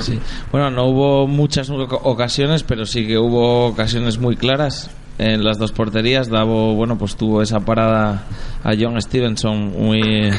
Bueno, 0.52 0.70
no 0.70 0.86
hubo 0.86 1.28
muchas 1.28 1.70
oca- 1.72 1.96
ocasiones, 2.04 2.62
pero 2.64 2.86
sí 2.86 3.08
que 3.08 3.18
hubo 3.18 3.66
ocasiones 3.68 4.20
muy 4.20 4.36
claras 4.36 4.92
en 5.18 5.44
las 5.44 5.58
dos 5.58 5.72
porterías. 5.72 6.30
Davo, 6.30 6.76
bueno, 6.76 6.98
pues 6.98 7.16
tuvo 7.16 7.42
esa 7.42 7.62
parada 7.62 8.24
a 8.64 8.74
John 8.80 9.02
Stevenson 9.02 9.72
muy, 9.72 10.30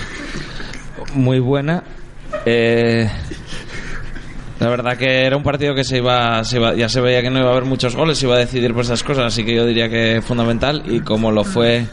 muy 1.14 1.40
buena. 1.40 1.82
Eh, 2.44 3.10
la 4.60 4.68
verdad 4.68 4.96
que 4.96 5.24
era 5.26 5.36
un 5.36 5.42
partido 5.42 5.74
que 5.74 5.84
se 5.84 5.98
iba, 5.98 6.42
se 6.44 6.56
iba- 6.56 6.74
ya 6.74 6.88
se 6.88 7.00
veía 7.00 7.20
que 7.20 7.30
no 7.30 7.40
iba 7.40 7.48
a 7.48 7.52
haber 7.52 7.64
muchos 7.64 7.94
goles, 7.96 8.18
se 8.18 8.26
iba 8.26 8.36
a 8.36 8.38
decidir 8.38 8.72
por 8.72 8.82
esas 8.84 9.02
cosas, 9.02 9.24
así 9.26 9.44
que 9.44 9.54
yo 9.54 9.66
diría 9.66 9.88
que 9.88 10.22
fundamental 10.22 10.82
y 10.86 11.00
como 11.00 11.30
lo 11.30 11.44
fue 11.44 11.84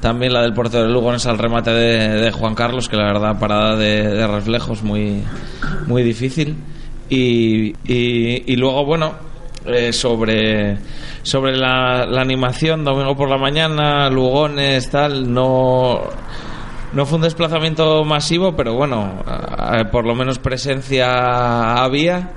también 0.00 0.32
la 0.32 0.42
del 0.42 0.54
portero 0.54 0.84
de 0.84 0.90
Lugones 0.90 1.26
al 1.26 1.38
remate 1.38 1.70
de, 1.70 2.30
Juan 2.30 2.54
Carlos, 2.54 2.88
que 2.88 2.96
la 2.96 3.04
verdad 3.04 3.38
parada 3.38 3.76
de, 3.76 4.08
de 4.08 4.26
reflejos 4.26 4.82
muy, 4.82 5.22
muy 5.86 6.02
difícil. 6.02 6.56
Y, 7.10 7.74
y, 7.84 8.52
y 8.52 8.56
luego, 8.56 8.84
bueno, 8.84 9.14
eh, 9.66 9.92
sobre, 9.92 10.78
sobre 11.22 11.56
la, 11.56 12.06
la 12.06 12.22
animación, 12.22 12.84
domingo 12.84 13.16
por 13.16 13.28
la 13.28 13.38
mañana, 13.38 14.08
Lugones, 14.08 14.88
tal, 14.90 15.32
no, 15.32 16.00
no 16.92 17.06
fue 17.06 17.16
un 17.16 17.22
desplazamiento 17.22 18.04
masivo, 18.04 18.56
pero 18.56 18.74
bueno, 18.74 19.22
eh, 19.74 19.84
por 19.90 20.06
lo 20.06 20.14
menos 20.14 20.38
presencia 20.38 21.82
había. 21.82 22.30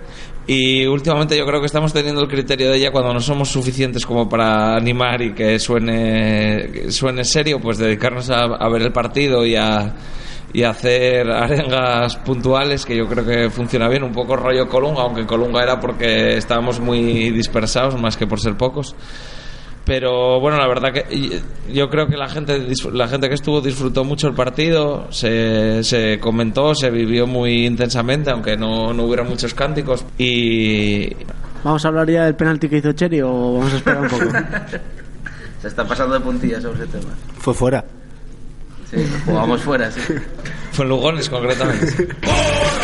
Y 0.48 0.86
últimamente 0.86 1.38
yo 1.38 1.46
creo 1.46 1.60
que 1.60 1.68
estamos 1.68 1.94
teniendo 1.94 2.22
el 2.22 2.28
criterio 2.28 2.72
de 2.72 2.78
ella 2.78 2.92
cuando 2.92 3.14
no 3.14 3.20
somos 3.20 3.50
suficientes 3.50 4.06
como 4.06 4.28
para 4.28 4.76
animar 4.76 5.22
y 5.22 5.34
que 5.34 5.60
suene, 5.60 6.70
que 6.74 6.92
suene 6.92 7.24
serio, 7.24 7.60
pues 7.62 7.78
dedicarnos 7.78 8.30
a, 8.30 8.44
a 8.46 8.70
ver 8.70 8.82
el 8.82 8.92
partido 8.92 9.46
y 9.46 9.56
a, 9.56 9.94
y 10.54 10.64
hacer 10.64 11.30
arengas 11.30 12.18
puntuales 12.18 12.86
que 12.86 12.96
yo 12.96 13.08
creo 13.08 13.26
que 13.26 13.50
funciona 13.50 13.88
bien, 13.88 14.04
un 14.04 14.12
poco 14.12 14.36
rollo 14.36 14.68
Colunga, 14.68 15.04
aunque 15.04 15.26
Colunga 15.26 15.62
era 15.64 15.80
porque 15.80 16.38
estábamos 16.38 16.80
muy 16.80 17.30
dispersados 17.32 18.00
más 18.00 18.18
que 18.18 18.28
por 18.28 18.40
ser 18.40 18.58
pocos 18.58 18.96
pero 19.86 20.40
bueno 20.40 20.58
la 20.58 20.68
verdad 20.68 20.94
que 20.94 21.42
yo 21.74 21.90
creo 21.90 22.08
que 22.08 22.18
la 22.18 22.30
gente 22.30 22.68
la 22.94 23.08
gente 23.08 23.28
que 23.28 23.36
estuvo 23.36 23.62
disfrutó 23.62 24.04
mucho 24.04 24.28
el 24.28 24.36
partido 24.36 25.08
se, 25.12 25.84
se 25.84 26.20
comentó 26.20 26.76
se 26.76 26.90
vivió 26.90 27.26
muy 27.26 27.66
intensamente 27.66 28.32
aunque 28.32 28.58
no, 28.58 28.94
no 28.94 29.04
hubiera 29.04 29.24
muchos 29.24 29.54
cánticos 29.54 30.06
y 30.18 31.16
¿Vamos 31.64 31.86
a 31.86 31.90
hablar 31.90 32.10
ya 32.10 32.26
del 32.26 32.36
penalti 32.36 32.68
que 32.68 32.78
hizo 32.78 32.92
Cheri 32.94 33.22
o 33.22 33.54
vamos 33.54 33.74
a 33.74 33.78
esperar 33.78 34.02
un 34.02 34.10
poco? 34.10 34.26
Se 35.62 35.68
está 35.68 35.86
pasando 35.86 36.16
de 36.16 36.22
puntillas 36.22 36.64
sobre 36.64 36.84
ese 36.84 36.98
tema. 36.98 37.14
Fue 37.38 37.54
fuera. 37.54 37.86
Sí, 38.90 38.98
jugamos 39.26 39.62
fuera, 39.62 39.92
sí. 39.92 40.02
fue 40.72 40.84
en 40.84 40.90
Lugones 40.90 41.30
concretamente 41.30 42.10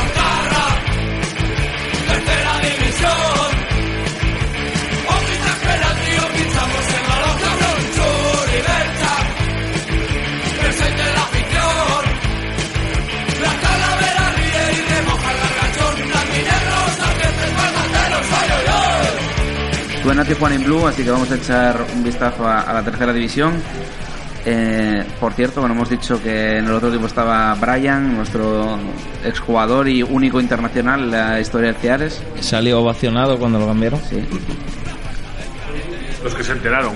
ay. 20.12 20.36
Tú 20.36 20.48
en 20.48 20.64
Blue, 20.64 20.88
así 20.88 21.04
que 21.04 21.12
vamos 21.12 21.32
a 21.32 21.36
echar 21.36 21.86
un 21.96 22.04
vistazo 22.04 22.48
a, 22.48 22.62
a 22.62 22.74
la 22.74 22.84
tercera 22.84 23.12
división. 23.14 23.54
Eh, 24.46 25.04
por 25.20 25.34
cierto, 25.34 25.60
bueno, 25.60 25.76
hemos 25.76 25.90
dicho 25.90 26.22
que 26.24 26.60
en 26.60 26.66
el 26.66 26.72
otro 26.72 26.88
equipo 26.88 27.08
estaba 27.08 27.54
Brian, 27.56 28.16
nuestro 28.16 28.78
exjugador 29.26 29.90
y 29.90 30.04
único 30.04 30.40
internacional 30.40 31.02
en 31.04 31.12
la 31.12 31.40
historia 31.42 31.74
del 31.74 31.82
Ciares. 31.82 32.24
salió 32.40 32.80
ovacionado 32.80 33.38
cuando 33.38 33.60
lo 33.60 33.68
cambiaron 33.68 34.00
Sí. 34.10 34.24
Los 36.24 36.34
que 36.34 36.44
se 36.44 36.54
enteraron. 36.54 36.94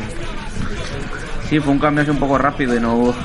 sí, 1.49 1.59
fue 1.59 1.73
un 1.73 1.79
cambio 1.79 2.03
así 2.03 2.11
un 2.11 2.17
poco 2.19 2.37
rápido 2.37 2.75
y 2.75 2.79
no 2.79 2.95
hubo, 2.95 3.15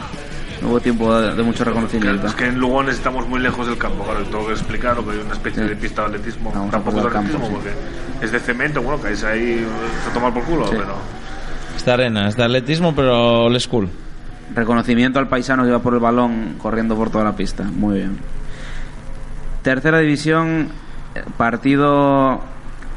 no 0.62 0.68
hubo 0.68 0.80
tiempo 0.80 1.14
de, 1.18 1.34
de 1.34 1.42
mucho 1.42 1.64
reconocimiento. 1.64 2.26
Es 2.26 2.34
que 2.34 2.46
en 2.46 2.58
Lugones 2.58 2.96
estamos 2.96 3.28
muy 3.28 3.40
lejos 3.40 3.66
del 3.66 3.78
campo, 3.78 4.04
claro, 4.04 4.22
tengo 4.24 4.46
que 4.46 4.52
explicar 4.52 4.96
que 4.96 5.10
hay 5.10 5.18
una 5.18 5.32
especie 5.32 5.62
Sí. 5.62 5.68
de 5.68 5.76
pista 5.76 6.02
de 6.02 6.08
atletismo, 6.08 6.50
a 6.50 6.70
tampoco 6.70 6.96
de 6.98 7.02
campo, 7.10 7.18
atletismo, 7.18 7.46
sí. 7.46 7.52
porque 7.52 8.24
es 8.24 8.32
de 8.32 8.38
cemento, 8.40 8.82
bueno, 8.82 9.02
que 9.02 9.12
es 9.12 9.24
ahí 9.24 9.66
a 10.08 10.14
tomar 10.14 10.32
por 10.32 10.42
culo, 10.44 10.66
Sí. 10.66 10.74
pero 10.78 10.94
esta 11.76 11.92
arena 11.94 12.28
es 12.28 12.36
de 12.36 12.44
atletismo 12.44 12.94
pero 12.94 13.44
old 13.44 13.58
school 13.60 13.88
Reconocimiento 14.54 15.18
al 15.18 15.28
paisano 15.28 15.64
que 15.64 15.68
iba 15.68 15.80
por 15.80 15.92
el 15.94 16.00
balón 16.00 16.54
corriendo 16.58 16.94
por 16.96 17.10
toda 17.10 17.24
la 17.24 17.34
pista. 17.36 17.64
Muy 17.64 17.96
bien. 17.98 18.16
Tercera 19.62 19.98
división, 19.98 20.68
partido, 21.36 22.40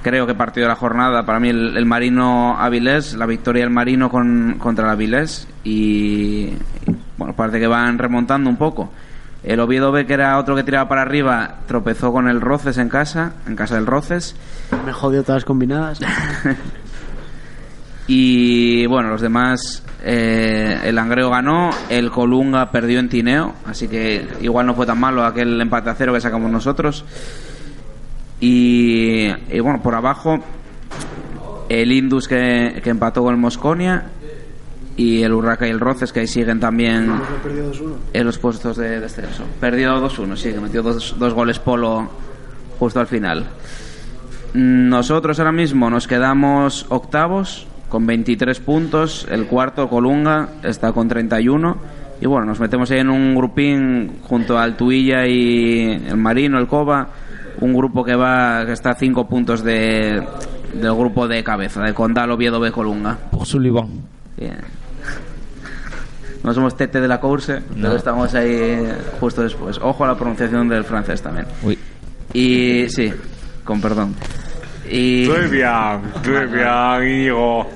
creo 0.03 0.27
que 0.27 0.35
partido 0.35 0.65
de 0.67 0.69
la 0.69 0.75
jornada. 0.75 1.25
Para 1.25 1.39
mí, 1.39 1.49
el, 1.49 1.75
el 1.75 1.85
Marino 1.85 2.55
Avilés, 2.59 3.15
la 3.15 3.25
victoria 3.25 3.63
del 3.63 3.71
Marino 3.73 4.09
con, 4.09 4.55
contra 4.59 4.85
el 4.85 4.91
Avilés. 4.91 5.47
Y, 5.63 6.53
y, 6.85 6.95
bueno, 7.19 7.35
parece 7.35 7.59
que 7.59 7.67
van 7.67 7.97
remontando 7.97 8.49
un 8.49 8.55
poco. 8.55 8.89
El 9.43 9.59
Oviedo 9.59 9.91
B, 9.91 10.05
que 10.05 10.13
era 10.13 10.37
otro 10.37 10.55
que 10.55 10.63
tiraba 10.63 10.87
para 10.87 11.01
arriba, 11.01 11.55
tropezó 11.67 12.13
con 12.13 12.29
el 12.29 12.39
Roces 12.39 12.77
en 12.77 12.87
casa, 12.87 13.33
en 13.45 13.57
casa 13.57 13.75
del 13.75 13.85
Roces. 13.85 14.35
Me 14.85 14.93
jodió 14.93 15.23
todas 15.23 15.43
combinadas. 15.45 15.99
Y 18.11 18.87
bueno, 18.87 19.09
los 19.09 19.21
demás, 19.21 19.83
eh, 20.03 20.79
el 20.83 20.95
Langreo 20.95 21.29
ganó, 21.29 21.69
el 21.91 22.09
Colunga 22.09 22.71
perdió 22.71 22.97
en 22.97 23.07
Tineo, 23.07 23.53
así 23.67 23.87
que 23.87 24.27
igual 24.41 24.65
no 24.65 24.73
fue 24.73 24.87
tan 24.87 24.99
malo 24.99 25.23
aquel 25.23 25.61
empate 25.61 25.91
a 25.91 25.93
cero 25.93 26.11
que 26.11 26.19
sacamos 26.19 26.49
nosotros. 26.49 27.05
Y, 28.39 29.27
y 29.27 29.59
bueno, 29.59 29.83
por 29.83 29.93
abajo, 29.93 30.39
el 31.69 31.91
Indus 31.91 32.27
que, 32.27 32.81
que 32.83 32.89
empató 32.89 33.21
con 33.21 33.35
el 33.35 33.39
Mosconia 33.39 34.05
y 34.99 35.23
el 35.23 35.31
Urraca 35.31 35.65
y 35.65 35.69
el 35.69 35.79
Roces 35.79 36.11
que 36.11 36.19
ahí 36.19 36.27
siguen 36.27 36.59
también 36.59 37.09
en 38.11 38.25
los 38.25 38.37
puestos 38.37 38.75
de 38.75 38.99
descenso. 38.99 39.45
Perdió 39.61 39.95
2-1, 40.01 40.35
sí, 40.35 40.51
que 40.51 40.59
metió 40.59 40.83
dos, 40.83 41.15
dos 41.17 41.33
goles 41.33 41.57
Polo 41.57 42.09
justo 42.77 42.99
al 42.99 43.07
final. 43.07 43.45
Nosotros 44.53 45.39
ahora 45.39 45.53
mismo 45.53 45.89
nos 45.89 46.05
quedamos 46.05 46.85
octavos 46.89 47.65
con 47.87 48.05
23 48.05 48.59
puntos. 48.59 49.25
El 49.31 49.45
cuarto, 49.47 49.87
Colunga, 49.87 50.49
está 50.63 50.91
con 50.91 51.07
31. 51.07 51.77
Y 52.19 52.25
bueno, 52.25 52.47
nos 52.47 52.59
metemos 52.59 52.91
ahí 52.91 52.99
en 52.99 53.09
un 53.09 53.35
grupín 53.35 54.19
junto 54.23 54.59
al 54.59 54.75
Tuilla 54.75 55.25
y 55.25 55.91
el 55.91 56.17
Marino, 56.17 56.59
el 56.59 56.67
Cova. 56.67 57.07
Un 57.61 57.73
grupo 57.73 58.03
que 58.03 58.15
va 58.15 58.65
que 58.65 58.73
está 58.73 58.89
a 58.89 58.95
5 58.95 59.29
puntos 59.29 59.63
de, 59.63 60.21
del 60.73 60.93
grupo 60.93 61.25
de 61.25 61.41
cabeza, 61.41 61.83
de 61.83 61.93
Condal, 61.93 62.31
Oviedo, 62.31 62.59
B, 62.59 62.69
Colunga. 62.73 63.17
por 63.31 63.45
Sullivan 63.45 63.87
Bien. 64.37 64.78
No 66.43 66.53
somos 66.53 66.75
Tete 66.77 67.01
de 67.01 67.07
la 67.07 67.19
Course, 67.19 67.61
pero 67.81 67.95
estamos 67.95 68.33
ahí 68.33 68.87
justo 69.19 69.41
después. 69.43 69.77
Ojo 69.81 70.05
a 70.05 70.07
la 70.07 70.15
pronunciación 70.15 70.69
del 70.69 70.83
francés 70.83 71.21
también. 71.21 71.45
Uy. 71.63 71.77
Y 72.33 72.87
sí, 72.89 73.11
con 73.63 73.81
perdón. 73.81 74.15
Y 74.89 75.27
Muy 75.27 75.47
bien, 75.49 76.01
muy 76.25 76.45
bien, 76.47 77.19
Íñigo. 77.19 77.69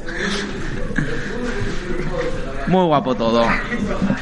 muy 2.67 2.85
guapo 2.85 3.13
todo. 3.15 3.45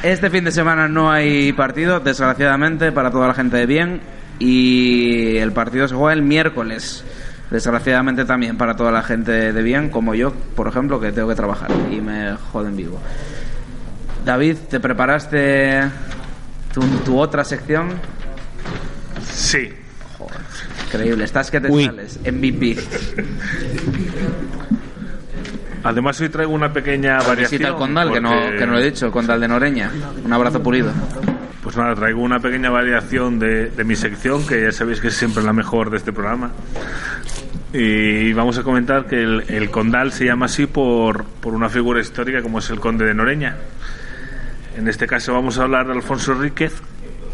Este 0.03 0.29
fin 0.29 0.43
de 0.43 0.51
semana 0.51 0.87
no 0.87 1.11
hay 1.11 1.53
partido, 1.53 1.99
desgraciadamente, 1.99 2.91
para 2.91 3.11
toda 3.11 3.27
la 3.27 3.33
gente 3.33 3.57
de 3.57 3.65
bien. 3.65 4.01
Y 4.39 5.37
el 5.37 5.51
partido 5.51 5.87
se 5.87 5.95
juega 5.95 6.13
el 6.13 6.23
miércoles. 6.23 7.03
Desgraciadamente 7.51 8.25
también 8.25 8.57
para 8.57 8.75
toda 8.75 8.91
la 8.91 9.03
gente 9.03 9.53
de 9.53 9.61
bien, 9.61 9.89
como 9.89 10.15
yo, 10.15 10.31
por 10.55 10.67
ejemplo, 10.67 10.99
que 10.99 11.11
tengo 11.11 11.27
que 11.27 11.35
trabajar 11.35 11.69
y 11.91 12.01
me 12.01 12.33
joden 12.51 12.75
vivo. 12.75 12.99
David, 14.25 14.57
¿te 14.69 14.79
preparaste 14.79 15.81
tu, 16.73 16.81
tu 17.03 17.19
otra 17.19 17.43
sección? 17.43 17.89
Sí. 19.31 19.73
Increíble, 20.87 21.23
estás 21.23 21.49
que 21.49 21.61
te 21.61 21.69
Uy. 21.69 21.85
sales. 21.85 22.19
MVP. 22.23 22.77
Además 25.83 26.19
hoy 26.21 26.29
traigo 26.29 26.53
una 26.53 26.71
pequeña 26.71 27.17
variación. 27.17 27.59
Visita 27.59 27.69
el 27.69 27.75
Condal, 27.75 28.11
que 28.13 28.21
no, 28.21 28.29
que 28.57 28.65
no 28.65 28.73
lo 28.73 28.79
he 28.79 28.83
dicho, 28.83 29.07
el 29.07 29.11
Condal 29.11 29.39
de 29.39 29.47
Noreña. 29.47 29.89
Un 30.23 30.31
abrazo 30.31 30.61
pulido. 30.61 30.91
Pues 31.63 31.75
nada, 31.77 31.95
traigo 31.95 32.21
una 32.21 32.39
pequeña 32.39 32.69
variación 32.69 33.39
de, 33.39 33.69
de 33.71 33.83
mi 33.83 33.95
sección, 33.95 34.45
que 34.45 34.61
ya 34.61 34.71
sabéis 34.71 34.99
que 34.99 35.07
es 35.07 35.15
siempre 35.15 35.43
la 35.43 35.53
mejor 35.53 35.89
de 35.89 35.97
este 35.97 36.11
programa. 36.13 36.51
Y 37.73 38.33
vamos 38.33 38.57
a 38.57 38.63
comentar 38.63 39.05
que 39.07 39.21
el, 39.23 39.45
el 39.47 39.71
Condal 39.71 40.11
se 40.11 40.25
llama 40.25 40.47
así 40.47 40.67
por, 40.67 41.23
por 41.23 41.53
una 41.53 41.69
figura 41.69 42.01
histórica 42.01 42.41
como 42.43 42.59
es 42.59 42.69
el 42.69 42.79
Conde 42.79 43.05
de 43.05 43.13
Noreña. 43.13 43.55
En 44.77 44.87
este 44.87 45.05
caso 45.05 45.33
vamos 45.33 45.59
a 45.59 45.63
hablar 45.63 45.87
de 45.87 45.93
Alfonso 45.93 46.33
Ríquez, 46.33 46.73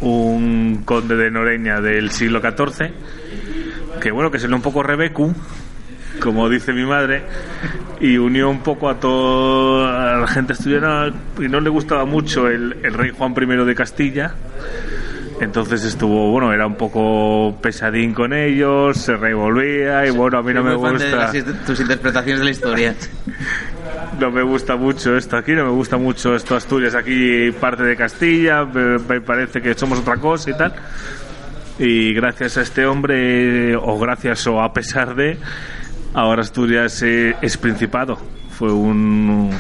un 0.02 0.82
conde 0.86 1.16
de 1.16 1.30
Noreña 1.32 1.82
del 1.82 2.12
siglo 2.12 2.42
XIV, 2.42 2.92
que 4.02 4.12
bueno, 4.12 4.32
que 4.32 4.40
se 4.40 4.48
le 4.48 4.56
un 4.56 4.62
poco 4.62 4.84
rebecu, 4.84 5.34
como 6.20 6.50
dice 6.50 6.74
mi 6.74 6.86
madre, 6.86 7.24
y 8.00 8.18
unió 8.18 8.50
un 8.50 8.62
poco 8.62 8.90
a 8.90 9.00
toda 9.00 10.18
la 10.18 10.28
gente 10.28 10.54
asturiana 10.54 11.14
y 11.40 11.48
no 11.48 11.60
le 11.60 11.70
gustaba 11.70 12.06
mucho 12.06 12.48
el, 12.48 12.78
el 12.84 12.94
rey 12.94 13.12
Juan 13.12 13.34
I 13.38 13.66
de 13.66 13.76
Castilla. 13.76 14.34
Entonces 15.40 15.84
estuvo, 15.84 16.32
bueno, 16.32 16.52
era 16.52 16.66
un 16.66 16.76
poco 16.76 17.56
pesadín 17.62 18.14
con 18.14 18.34
ellos, 18.34 18.98
se 18.98 19.16
revolvía 19.16 20.08
y 20.08 20.10
bueno, 20.10 20.40
a 20.40 20.42
mí 20.44 20.52
no 20.52 20.64
me 20.64 20.72
fan 20.80 20.98
de 20.98 21.12
gusta, 21.12 21.32
las 21.32 21.66
tus 21.66 21.80
interpretaciones 21.80 22.40
de 22.40 22.46
la 22.46 22.52
historia. 22.52 22.96
no 24.20 24.32
me 24.32 24.42
gusta 24.42 24.76
mucho 24.76 25.16
esto 25.16 25.38
aquí, 25.38 25.54
no 25.54 25.66
me 25.66 25.72
gusta 25.72 25.98
mucho 25.98 26.36
esto 26.36 26.56
Asturias 26.56 26.96
aquí 26.96 27.52
parte 27.52 27.84
de 27.84 27.96
Castilla, 27.96 28.66
me, 28.66 28.98
me 29.00 29.22
parece 29.22 29.62
que 29.62 29.74
somos 29.74 30.00
otra 30.00 30.18
cosa 30.18 30.50
y 30.50 30.58
tal. 30.58 30.74
Y 31.80 32.14
gracias 32.14 32.58
a 32.58 32.62
este 32.62 32.86
hombre, 32.86 33.76
o 33.76 34.00
gracias 34.00 34.48
o 34.48 34.62
a 34.62 34.74
pesar 34.74 35.16
de, 35.16 35.38
ahora 36.14 36.42
Asturias 36.42 37.02
eh, 37.04 37.36
es 37.42 37.58
principado. 37.58 38.18
Fue 38.50 38.72
un, 38.72 39.52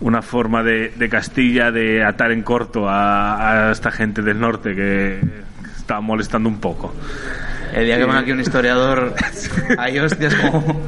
una 0.00 0.22
forma 0.22 0.62
de, 0.62 0.90
de 0.90 1.08
Castilla 1.08 1.72
de 1.72 2.04
atar 2.04 2.30
en 2.30 2.42
corto 2.42 2.88
a, 2.88 3.68
a 3.68 3.72
esta 3.72 3.90
gente 3.90 4.22
del 4.22 4.38
norte 4.38 4.74
que 4.74 5.20
estaba 5.76 6.00
molestando 6.00 6.48
un 6.48 6.60
poco. 6.60 6.94
El 7.74 7.86
día 7.86 7.98
que 7.98 8.04
venga 8.04 8.20
aquí 8.20 8.32
un 8.32 8.40
historiador, 8.40 9.14
hay 9.78 9.98
hostias 9.98 10.34
como... 10.34 10.80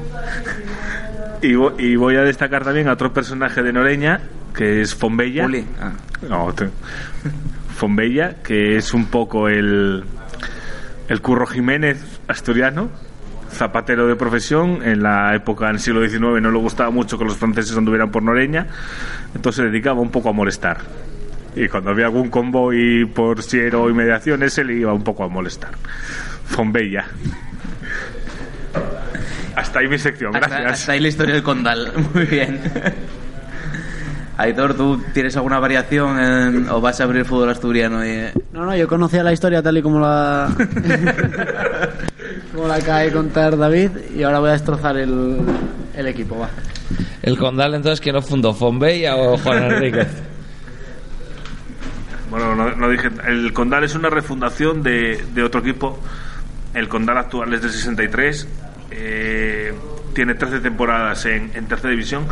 Y, 1.42 1.52
y 1.82 1.96
voy 1.96 2.16
a 2.16 2.22
destacar 2.22 2.64
también 2.64 2.88
a 2.88 2.92
otro 2.92 3.12
personaje 3.12 3.62
de 3.62 3.72
Noreña, 3.72 4.20
que 4.54 4.80
es 4.80 4.94
Fombella. 4.94 5.44
Uli. 5.46 5.64
Ah. 5.80 5.92
No, 6.28 6.52
te- 6.52 6.68
Fombella, 7.76 8.42
que 8.42 8.76
es 8.76 8.92
un 8.92 9.06
poco 9.06 9.48
el, 9.48 10.02
el 11.08 11.20
Curro 11.20 11.46
Jiménez 11.46 12.20
asturiano, 12.26 12.90
zapatero 13.52 14.06
de 14.08 14.16
profesión. 14.16 14.80
En 14.82 15.02
la 15.02 15.34
época, 15.34 15.66
en 15.68 15.74
el 15.76 15.80
siglo 15.80 16.00
XIX, 16.06 16.20
no 16.42 16.50
le 16.50 16.58
gustaba 16.58 16.90
mucho 16.90 17.18
que 17.18 17.24
los 17.24 17.36
franceses 17.36 17.76
anduvieran 17.76 18.10
por 18.10 18.22
Noreña, 18.22 18.66
entonces 19.34 19.62
se 19.64 19.70
dedicaba 19.70 20.00
un 20.00 20.10
poco 20.10 20.30
a 20.30 20.32
molestar. 20.32 20.78
Y 21.54 21.68
cuando 21.68 21.90
había 21.90 22.06
algún 22.06 22.28
convoy 22.30 23.04
por 23.06 23.42
Siero 23.42 23.88
y 23.88 23.94
mediaciones, 23.94 24.52
se 24.52 24.64
le 24.64 24.74
iba 24.74 24.92
un 24.92 25.02
poco 25.04 25.24
a 25.24 25.28
molestar. 25.28 25.70
Fombella. 26.44 27.06
Hasta 29.58 29.80
ahí 29.80 29.88
mi 29.88 29.98
sección, 29.98 30.34
Hasta, 30.36 30.48
gracias. 30.48 30.72
hasta 30.80 30.92
ahí 30.92 31.00
la 31.00 31.08
historia 31.08 31.34
del 31.34 31.42
Condal. 31.42 31.92
Muy 32.14 32.24
bien. 32.26 32.60
Aitor, 34.36 34.74
¿tú 34.74 35.02
tienes 35.12 35.36
alguna 35.36 35.58
variación 35.58 36.18
en- 36.20 36.68
o 36.68 36.80
vas 36.80 37.00
a 37.00 37.04
abrir 37.04 37.20
el 37.22 37.26
fútbol 37.26 37.50
asturiano? 37.50 38.04
Y, 38.04 38.08
eh, 38.08 38.32
No, 38.52 38.64
no, 38.64 38.76
yo 38.76 38.86
conocía 38.86 39.24
la 39.24 39.32
historia 39.32 39.60
tal 39.62 39.76
y 39.78 39.82
como 39.82 39.98
la. 39.98 40.48
como 42.54 42.68
la 42.68 42.76
acaba 42.76 43.00
de 43.00 43.10
contar 43.12 43.56
David 43.56 43.90
y 44.14 44.22
ahora 44.22 44.38
voy 44.38 44.50
a 44.50 44.52
destrozar 44.52 44.96
el, 44.96 45.38
el 45.96 46.06
equipo, 46.06 46.38
va. 46.38 46.50
El 47.22 47.36
Condal, 47.36 47.74
entonces, 47.74 48.00
¿quién 48.00 48.14
lo 48.14 48.22
fundó? 48.22 48.54
¿Fonbella 48.54 49.16
o 49.16 49.36
Juan 49.38 49.64
Enríquez? 49.64 50.08
Bueno, 52.30 52.54
no, 52.54 52.76
no 52.76 52.90
dije. 52.90 53.08
El 53.26 53.54
Condal 53.54 53.84
es 53.84 53.94
una 53.94 54.10
refundación 54.10 54.82
de, 54.82 55.24
de 55.34 55.42
otro 55.42 55.62
equipo. 55.62 55.98
El 56.74 56.86
Condal 56.86 57.16
actual 57.16 57.54
es 57.54 57.62
del 57.62 57.70
63. 57.70 58.46
Eh, 58.90 59.74
tiene 60.14 60.34
13 60.34 60.60
temporadas 60.60 61.24
en, 61.26 61.50
en 61.54 61.66
tercera 61.66 61.90
división. 61.90 62.26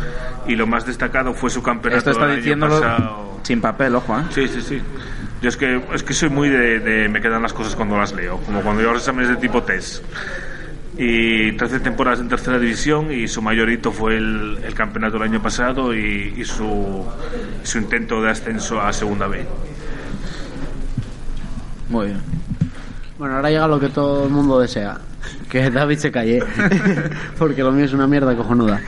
Y 0.47 0.55
lo 0.55 0.67
más 0.67 0.85
destacado 0.85 1.33
fue 1.33 1.49
su 1.49 1.61
campeonato. 1.63 2.09
Esto 2.09 2.11
está 2.11 2.35
diciéndolo 2.35 2.79
pasado. 2.79 3.39
sin 3.43 3.61
papel, 3.61 3.95
ojo, 3.95 4.17
¿eh? 4.19 4.23
Sí, 4.31 4.47
sí, 4.47 4.61
sí. 4.61 4.81
Yo 5.41 5.49
es 5.49 5.57
que, 5.57 5.81
es 5.93 6.01
que 6.03 6.13
soy 6.13 6.29
muy 6.29 6.49
de, 6.49 6.79
de- 6.79 7.09
Me 7.09 7.21
quedan 7.21 7.41
las 7.43 7.53
cosas 7.53 7.75
cuando 7.75 7.97
las 7.97 8.11
leo. 8.13 8.37
Como 8.45 8.61
cuando 8.61 8.81
yo 8.81 8.91
los 8.91 9.01
exámenes 9.01 9.29
de 9.29 9.35
tipo 9.37 9.63
test. 9.63 10.03
Y 10.99 11.51
13 11.51 11.79
temporadas 11.81 12.19
en 12.21 12.27
tercera 12.27 12.57
división 12.57 13.11
y 13.11 13.27
su 13.27 13.39
mayor 13.43 13.69
hito 13.69 13.91
fue 13.91 14.17
el, 14.17 14.57
el 14.63 14.73
campeonato 14.73 15.17
el 15.17 15.23
año 15.23 15.39
pasado 15.43 15.93
y, 15.93 16.33
y 16.35 16.43
su, 16.43 17.05
su 17.61 17.77
intento 17.77 18.19
de 18.19 18.31
ascenso 18.31 18.81
a 18.81 18.91
segunda 18.91 19.27
B. 19.27 19.45
Muy 21.89 22.07
bien. 22.07 22.21
Bueno, 23.19 23.35
ahora 23.35 23.49
llega 23.49 23.67
lo 23.67 23.79
que 23.79 23.89
todo 23.89 24.25
el 24.25 24.31
mundo 24.31 24.59
desea: 24.59 24.97
que 25.49 25.69
David 25.69 25.97
se 25.97 26.11
calle. 26.11 26.43
Porque 27.37 27.63
lo 27.63 27.71
mío 27.71 27.85
es 27.85 27.93
una 27.93 28.07
mierda 28.07 28.35
cojonuda. 28.35 28.81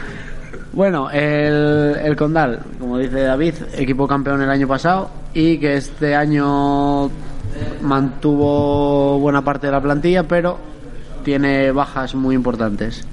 Bueno, 0.74 1.10
el, 1.10 1.98
el 2.04 2.16
Condal, 2.16 2.60
como 2.80 2.98
dice 2.98 3.22
David, 3.22 3.56
equipo 3.74 4.08
campeón 4.08 4.42
el 4.42 4.50
año 4.50 4.68
pasado 4.68 5.10
y 5.34 5.58
que 5.58 5.76
este 5.76 6.16
año 6.16 7.10
mantuvo 7.82 9.20
buena 9.20 9.44
parte 9.44 9.68
de 9.68 9.74
la 9.74 9.82
plantilla, 9.82 10.24
pero 10.24 10.58
tiene 11.24 11.72
bajas 11.72 12.16
muy 12.16 12.36
importantes. 12.36 13.06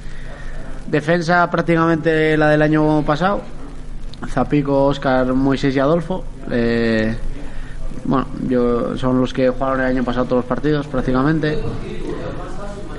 Defensa 0.87 1.51
prácticamente 1.51 2.37
la 2.37 2.49
del 2.49 2.63
año 2.63 3.03
pasado. 3.03 3.43
Zapico, 4.29 4.87
Oscar, 4.87 5.33
Moisés 5.35 5.75
y 5.75 5.79
Adolfo. 5.79 6.25
Eh, 6.51 7.15
bueno, 8.05 8.27
yo, 8.49 8.97
son 8.97 9.21
los 9.21 9.33
que 9.33 9.49
jugaron 9.49 9.81
el 9.81 9.87
año 9.87 10.05
pasado 10.05 10.27
todos 10.27 10.39
los 10.39 10.47
partidos 10.47 10.87
prácticamente. 10.87 11.59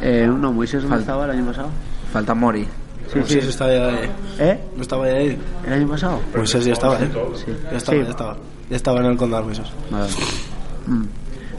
Eh, 0.02 0.28
no, 0.28 0.52
Moisés 0.54 0.84
no 0.84 0.90
Fal- 0.90 1.00
estaba 1.00 1.26
el 1.26 1.32
año 1.32 1.46
pasado. 1.46 1.70
Falta 2.12 2.34
Mori. 2.34 2.68
Sí, 3.14 3.20
Sí, 3.26 3.42
sí, 3.42 3.48
estaba 3.48 3.72
ya 3.72 3.88
ahí. 3.88 4.10
¿Eh? 4.40 4.60
No 4.76 4.82
estaba 4.82 5.08
ya 5.08 5.14
ahí. 5.16 5.38
¿El 5.66 5.74
año 5.74 5.88
pasado? 5.88 6.20
Pues 6.34 6.50
sí, 6.50 6.60
ya 6.60 6.74
estaba, 6.74 6.96
¿eh? 7.00 7.10
Sí. 7.36 7.54
Ya 7.72 7.78
estaba, 7.78 7.98
Sí. 7.98 8.04
ya 8.04 8.10
estaba. 8.10 8.38
Ya 8.70 8.76
estaba 8.76 9.00
en 9.00 9.06
el 9.06 9.18
Condal, 9.18 9.46
Moisés. 9.46 9.68
Vale. 9.90 10.08
Mm. 10.88 11.04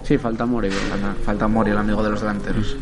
Sí, 0.02 0.18
falta 0.18 0.44
Mori. 0.46 0.70
Falta, 0.70 1.14
falta 1.24 1.48
Mori, 1.48 1.70
el 1.70 1.78
amigo 1.78 2.02
de 2.02 2.10
los 2.10 2.20
delanteros. 2.20 2.76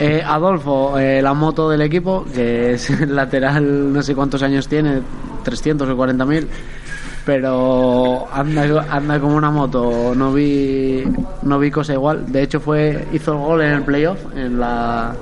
Eh, 0.00 0.22
Adolfo, 0.24 0.98
eh, 0.98 1.20
la 1.20 1.34
moto 1.34 1.68
del 1.68 1.82
equipo, 1.82 2.24
que 2.32 2.72
es 2.74 2.88
el 2.90 3.14
lateral, 3.16 3.92
no 3.92 4.02
sé 4.02 4.14
cuántos 4.14 4.42
años 4.42 4.68
tiene, 4.68 5.00
300 5.42 5.88
o 5.88 5.96
40 5.96 6.24
mil, 6.24 6.46
pero 7.28 8.26
anda, 8.32 8.86
anda 8.88 9.20
como 9.20 9.36
una 9.36 9.50
moto. 9.50 10.14
No 10.16 10.32
vi, 10.32 11.04
no 11.42 11.58
vi 11.58 11.70
cosa 11.70 11.92
igual. 11.92 12.24
De 12.32 12.40
hecho, 12.42 12.58
fue 12.58 13.06
hizo 13.12 13.32
el 13.32 13.38
gol 13.38 13.60
en 13.60 13.72
el 13.72 13.82
playoff, 13.82 14.18
en 14.34 14.58
la, 14.58 15.14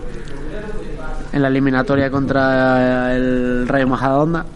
en 1.33 1.43
la 1.43 1.49
eliminatoria 1.49 2.09
contra 2.09 3.13
el 3.17 3.67
Rayo 3.67 3.89
Majadahonda. 3.89 4.47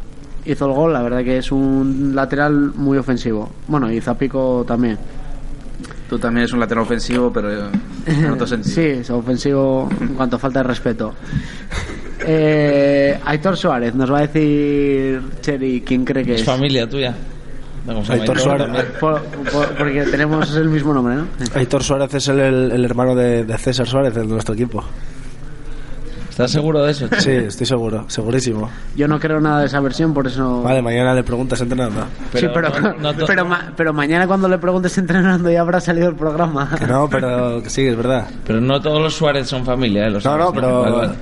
Hizo 0.45 0.67
el 0.67 0.73
gol, 0.75 0.93
la 0.93 1.03
verdad 1.03 1.25
que 1.25 1.39
es 1.39 1.51
un 1.51 2.13
lateral 2.15 2.71
muy 2.77 2.97
ofensivo. 2.99 3.51
Bueno, 3.67 3.91
y 3.91 4.01
Zapico 4.01 4.65
también. 4.65 4.97
Tú 6.09 6.21
también 6.21 6.43
eres 6.43 6.53
un 6.53 6.61
lateral 6.61 6.85
ofensivo, 6.85 7.33
pero 7.33 7.51
en 8.07 8.31
otro 8.31 8.47
sentido. 8.47 8.75
Sí, 8.77 8.83
es 9.01 9.11
ofensivo 9.11 9.89
en 10.01 10.15
cuanto 10.15 10.39
falta 10.39 10.61
de 10.61 10.69
respeto. 10.69 11.15
Eh, 12.25 13.19
Aitor 13.25 13.57
Suárez 13.57 13.93
nos 13.95 14.13
va 14.13 14.19
a 14.19 14.27
decir 14.29 15.21
Cheri 15.41 15.81
quién 15.81 16.05
cree 16.05 16.23
que 16.25 16.35
Es 16.35 16.43
es. 16.43 16.47
familia 16.47 16.89
tuya. 16.89 17.13
Aitor 17.89 18.11
Aitor 18.11 18.39
Suárez. 18.41 18.87
Por- 19.01 19.21
por- 19.23 19.69
porque 19.77 20.03
tenemos 20.05 20.55
el 20.57 20.69
mismo 20.69 20.93
nombre, 20.95 21.15
¿no? 21.17 21.27
Aitor 21.55 21.83
Suárez 21.83 22.15
es 22.15 22.29
el, 22.29 22.39
el- 22.41 22.73
el 22.73 22.85
hermano 22.85 23.15
de, 23.15 23.45
de 23.45 23.59
César 23.59 23.87
Suárez, 23.87 24.17
el 24.17 24.27
de 24.27 24.33
nuestro 24.35 24.55
equipo. 24.55 24.85
¿Estás 26.29 26.53
seguro 26.53 26.83
de 26.85 26.93
eso? 26.93 27.07
chico? 27.09 27.21
Sí, 27.21 27.31
estoy 27.33 27.67
seguro, 27.67 28.05
segurísimo. 28.09 28.71
Yo 28.97 29.07
no 29.09 29.19
creo 29.21 29.41
nada 29.41 29.61
de 29.61 29.67
esa 29.67 29.81
versión, 29.81 30.15
por 30.15 30.27
eso. 30.27 30.63
Vale, 30.63 30.81
mañana 30.81 31.13
le 31.13 31.23
preguntas 31.23 31.61
entrenando. 31.61 32.05
sí, 32.35 32.47
pero, 32.55 32.69
no- 32.81 32.95
no 32.95 33.15
to- 33.15 33.27
pero, 33.27 33.45
ma- 33.45 33.73
pero 33.77 33.93
mañana 33.93 34.27
cuando 34.27 34.49
le 34.49 34.57
preguntes 34.57 34.97
entrenando 34.97 35.51
ya 35.51 35.61
habrá 35.61 35.81
salido 35.81 36.09
el 36.09 36.15
programa. 36.15 36.71
Que 36.79 36.87
no, 36.87 37.09
pero 37.11 37.63
que 37.63 37.69
sí, 37.69 37.87
es 37.87 37.97
verdad. 37.97 38.27
Pero 38.47 38.61
no 38.61 38.81
todos 38.81 39.03
los 39.03 39.15
Suárez 39.15 39.49
son 39.49 39.65
familia, 39.67 40.07
¿eh? 40.07 40.11
Los 40.11 40.25
No, 40.25 40.39
no, 40.39 40.53
pero- 40.53 40.81
Vale, 40.83 40.97
vale. 40.97 41.13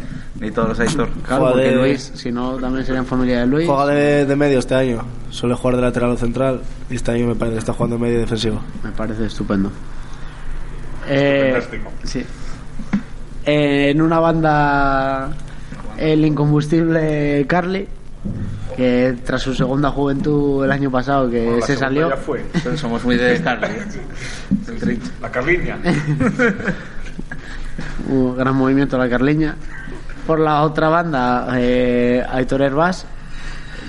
Ni 0.40 0.50
todos 0.52 0.68
los 0.68 0.80
Aitor. 0.80 1.08
Claro, 1.26 1.42
Juega 1.42 1.52
porque 1.52 1.70
de- 1.70 1.76
Luis, 1.76 2.12
si 2.14 2.30
no, 2.30 2.56
también 2.56 2.86
serían 2.86 3.06
familia 3.06 3.40
de 3.40 3.46
Luis. 3.46 3.66
Juega 3.66 3.86
de, 3.86 4.24
de 4.24 4.36
medio 4.36 4.58
este 4.60 4.74
año. 4.74 5.02
Suele 5.30 5.54
jugar 5.56 5.76
de 5.76 5.82
lateral 5.82 6.10
o 6.10 6.16
central. 6.16 6.60
Y 6.90 6.94
este 6.96 7.10
año 7.10 7.26
me 7.26 7.34
parece 7.34 7.54
que 7.54 7.58
está 7.60 7.72
jugando 7.72 7.98
medio 7.98 8.20
defensivo. 8.20 8.60
Me 8.84 8.90
parece 8.92 9.26
estupendo. 9.26 9.70
Eh, 11.08 11.50
Fantástico. 11.52 11.90
Sí. 12.04 12.24
Eh, 13.46 13.90
en 13.90 14.02
una 14.02 14.20
banda 14.20 15.30
el 15.96 16.24
incombustible 16.24 17.44
Carly, 17.48 17.88
que 18.76 19.16
tras 19.24 19.42
su 19.42 19.54
segunda 19.54 19.90
juventud 19.90 20.64
el 20.64 20.70
año 20.70 20.90
pasado 20.90 21.28
que 21.30 21.42
Bueno, 21.44 21.58
la 21.60 21.66
se 21.66 21.76
segunda 21.76 21.86
salió, 21.88 22.10
ya 22.10 22.16
fue. 22.16 22.44
Somos 22.76 23.02
muy 23.04 23.16
de 23.16 23.40
Carly. 23.42 23.68
Trincho. 24.78 25.10
La 25.20 25.30
Carliña. 25.32 25.78
un 28.08 28.36
gran 28.36 28.54
movimiento 28.54 28.96
la 28.98 29.08
Carliña. 29.08 29.56
Por 30.28 30.40
la 30.40 30.62
otra 30.62 30.90
banda, 30.90 31.48
eh, 31.54 32.22
Aitor 32.30 32.60
Herbás, 32.60 33.06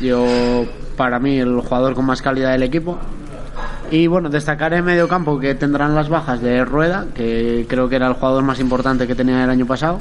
yo 0.02 0.66
para 0.96 1.20
mí 1.20 1.38
el 1.38 1.60
jugador 1.60 1.96
con 1.96 2.06
más 2.06 2.22
calidad 2.22 2.54
del 2.54 2.64
equipo. 2.64 2.98
Y 3.92 4.08
bueno, 4.08 4.30
destacar 4.30 4.74
en 4.74 4.86
medio 4.86 5.10
campo 5.10 5.38
que 5.38 5.54
tendrán 5.56 5.96
las 5.96 6.08
bajas 6.08 6.42
de 6.42 6.64
Rueda, 6.64 7.08
que 7.14 7.66
creo 7.68 7.90
que 7.90 7.98
era 7.98 8.08
el 8.08 8.14
jugador 8.14 8.46
más 8.46 8.62
importante 8.62 9.06
que 9.06 9.16
tenía 9.16 9.44
el 9.44 9.50
año 9.50 9.66
pasado. 9.66 10.00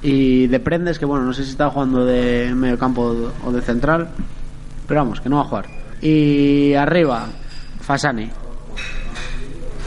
Y 0.00 0.46
de 0.46 0.60
Prendes, 0.60 0.98
que 0.98 1.04
bueno, 1.04 1.26
no 1.26 1.34
sé 1.34 1.44
si 1.44 1.50
está 1.50 1.68
jugando 1.68 2.06
de 2.06 2.54
medio 2.54 2.78
campo 2.78 3.14
o 3.44 3.52
de 3.52 3.60
central, 3.60 4.08
pero 4.88 5.02
vamos, 5.02 5.20
que 5.20 5.28
no 5.28 5.36
va 5.36 5.42
a 5.42 5.44
jugar. 5.44 5.66
Y 6.00 6.72
arriba, 6.72 7.26
Fasani. 7.82 8.30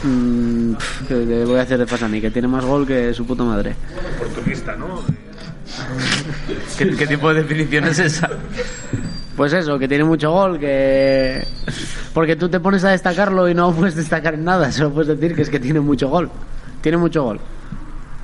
Mm, 0.04 0.74
¿Qué 1.08 1.26
qué 1.26 1.44
voy 1.44 1.58
a 1.58 1.62
hacer 1.62 1.78
de 1.78 1.86
Fasani? 1.88 2.20
Que 2.20 2.30
tiene 2.30 2.46
más 2.46 2.64
gol 2.64 2.86
que 2.86 3.12
su 3.12 3.26
puta 3.26 3.42
madre. 3.42 3.74
Oportunista, 4.20 4.76
¿no? 4.76 5.23
¿Qué, 6.78 6.90
qué 6.96 7.06
tipo 7.06 7.32
de 7.32 7.42
definición 7.42 7.84
es 7.84 7.98
esa? 7.98 8.30
Pues 9.36 9.52
eso, 9.52 9.78
que 9.78 9.88
tiene 9.88 10.04
mucho 10.04 10.30
gol, 10.30 10.58
que... 10.58 11.46
Porque 12.12 12.36
tú 12.36 12.48
te 12.48 12.60
pones 12.60 12.84
a 12.84 12.90
destacarlo 12.90 13.48
y 13.48 13.54
no 13.54 13.72
puedes 13.72 13.96
destacar 13.96 14.34
en 14.34 14.44
nada, 14.44 14.70
solo 14.70 14.92
puedes 14.92 15.18
decir 15.18 15.34
que 15.34 15.42
es 15.42 15.50
que 15.50 15.58
tiene 15.58 15.80
mucho 15.80 16.08
gol. 16.08 16.30
Tiene 16.80 16.98
mucho 16.98 17.24
gol. 17.24 17.40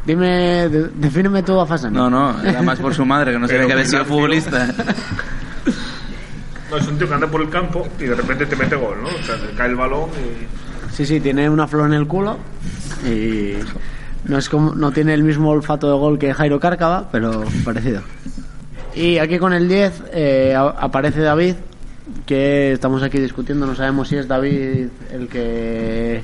Dime, 0.06 0.68
de- 0.68 0.88
defíneme 0.94 1.42
tú 1.42 1.58
a 1.60 1.66
Fasani. 1.66 1.96
No, 1.96 2.08
no, 2.08 2.40
era 2.42 2.62
más 2.62 2.78
por 2.78 2.94
su 2.94 3.04
madre, 3.04 3.32
que 3.32 3.38
no 3.38 3.46
sabía 3.46 3.58
Pero 3.58 3.66
que 3.68 3.72
había 3.74 3.86
sido 3.86 4.04
futbolista. 4.04 4.68
No, 6.70 6.76
es 6.76 6.86
un 6.86 6.96
tío 6.98 7.08
que 7.08 7.14
anda 7.14 7.26
por 7.26 7.40
el 7.42 7.50
campo 7.50 7.86
y 7.98 8.04
de 8.04 8.14
repente 8.14 8.46
te 8.46 8.54
mete 8.54 8.76
gol, 8.76 8.98
¿no? 9.02 9.08
O 9.08 9.22
sea, 9.24 9.36
te 9.36 9.52
cae 9.56 9.68
el 9.70 9.76
balón 9.76 10.08
y... 10.10 10.94
Sí, 10.94 11.04
sí, 11.04 11.18
tiene 11.20 11.50
una 11.50 11.66
flor 11.66 11.86
en 11.86 11.94
el 11.94 12.06
culo 12.06 12.38
y 13.04 13.54
no 14.30 14.38
es 14.38 14.48
como 14.48 14.74
no 14.76 14.92
tiene 14.92 15.12
el 15.12 15.24
mismo 15.24 15.50
olfato 15.50 15.88
de 15.90 15.98
gol 15.98 16.18
que 16.18 16.32
Jairo 16.32 16.60
Cárcava, 16.60 17.08
pero 17.10 17.42
parecido. 17.64 18.00
Y 18.94 19.18
aquí 19.18 19.38
con 19.38 19.52
el 19.52 19.68
10 19.68 20.04
eh, 20.12 20.54
aparece 20.56 21.20
David, 21.20 21.56
que 22.26 22.72
estamos 22.72 23.02
aquí 23.02 23.18
discutiendo, 23.18 23.66
no 23.66 23.74
sabemos 23.74 24.06
si 24.08 24.16
es 24.16 24.28
David 24.28 24.86
el 25.12 25.26
que 25.28 26.22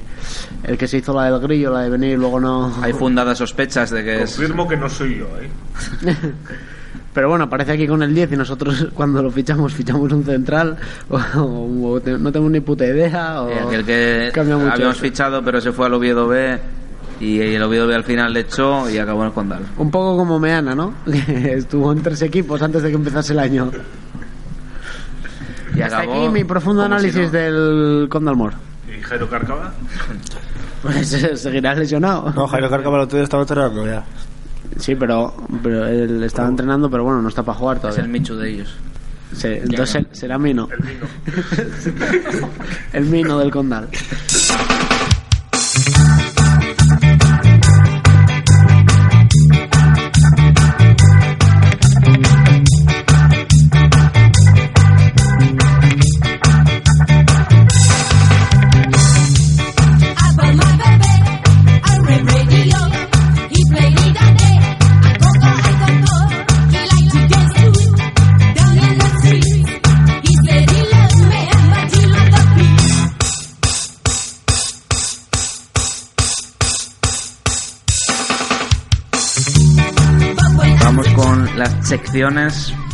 el 0.62 0.78
que 0.78 0.86
se 0.86 0.98
hizo 0.98 1.12
la 1.12 1.30
del 1.30 1.40
grillo, 1.40 1.72
la 1.72 1.82
de 1.82 1.90
venir 1.90 2.12
y 2.12 2.16
luego 2.16 2.38
no. 2.38 2.72
Hay 2.80 2.92
fundadas 2.92 3.38
sospechas 3.38 3.90
de 3.90 4.04
que 4.04 4.22
es... 4.22 4.36
Confirmo 4.36 4.68
que 4.68 4.76
no 4.76 4.88
soy 4.88 5.18
yo, 5.18 5.26
¿eh? 5.40 6.14
Pero 7.12 7.30
bueno, 7.30 7.44
aparece 7.44 7.72
aquí 7.72 7.88
con 7.88 8.02
el 8.04 8.14
10 8.14 8.32
y 8.32 8.36
nosotros 8.36 8.88
cuando 8.94 9.20
lo 9.22 9.30
fichamos 9.32 9.74
fichamos 9.74 10.12
un 10.12 10.22
central 10.22 10.76
o, 11.08 11.98
no 12.04 12.30
tenemos 12.30 12.52
ni 12.52 12.60
puta 12.60 12.86
idea 12.86 13.42
o 13.42 13.48
Eh, 13.48 13.58
aquel 13.66 13.84
que 13.84 14.40
habíamos 14.40 14.78
eso. 14.78 14.92
fichado 14.92 15.42
pero 15.42 15.60
se 15.60 15.72
fue 15.72 15.86
al 15.86 15.94
Oviedo 15.94 16.28
B 16.28 16.58
y 17.20 17.40
el 17.40 17.62
Oviedo 17.62 17.92
al 17.94 18.04
final 18.04 18.32
le 18.32 18.40
echó 18.40 18.88
y 18.90 18.98
acabó 18.98 19.22
en 19.22 19.28
el 19.28 19.32
Condal. 19.32 19.62
Un 19.78 19.90
poco 19.90 20.16
como 20.16 20.38
Meana, 20.38 20.74
¿no? 20.74 20.94
Que 21.04 21.54
estuvo 21.54 21.92
en 21.92 22.02
tres 22.02 22.22
equipos 22.22 22.60
antes 22.62 22.82
de 22.82 22.90
que 22.90 22.94
empezase 22.96 23.32
el 23.32 23.38
año. 23.38 23.70
Y 25.74 25.82
Hasta 25.82 25.98
acabó 25.98 26.24
aquí 26.26 26.28
mi 26.32 26.44
profundo 26.44 26.82
como 26.82 26.98
si 26.98 27.06
análisis 27.06 27.32
no. 27.32 27.38
del 27.38 28.08
Condalmor. 28.08 28.54
¿Y 28.88 29.02
Jairo 29.02 29.28
Cárcava? 29.28 29.72
Pues 30.82 31.12
eh, 31.14 31.36
seguirá 31.36 31.74
lesionado. 31.74 32.30
No, 32.32 32.46
Jairo 32.46 32.70
Cárcamo 32.70 32.96
lo 32.96 33.08
tuyo 33.08 33.24
estaba 33.24 33.42
entrenando 33.42 33.84
ya. 33.86 34.04
Sí, 34.78 34.94
pero, 34.94 35.34
pero 35.62 35.84
él 35.86 36.22
estaba 36.22 36.48
entrenando, 36.48 36.88
pero 36.88 37.02
bueno, 37.02 37.20
no 37.22 37.28
está 37.28 37.42
para 37.42 37.58
jugar 37.58 37.78
Es 37.78 37.84
el 37.84 37.90
todavía. 37.90 38.12
Michu 38.12 38.36
de 38.36 38.50
ellos. 38.50 38.76
Sí, 39.32 39.48
entonces 39.48 40.06
será 40.12 40.38
Mino. 40.38 40.68
El 40.70 40.78
vino. 40.86 42.48
El 42.92 43.04
Mino 43.06 43.38
del 43.38 43.50
Condal. 43.50 43.88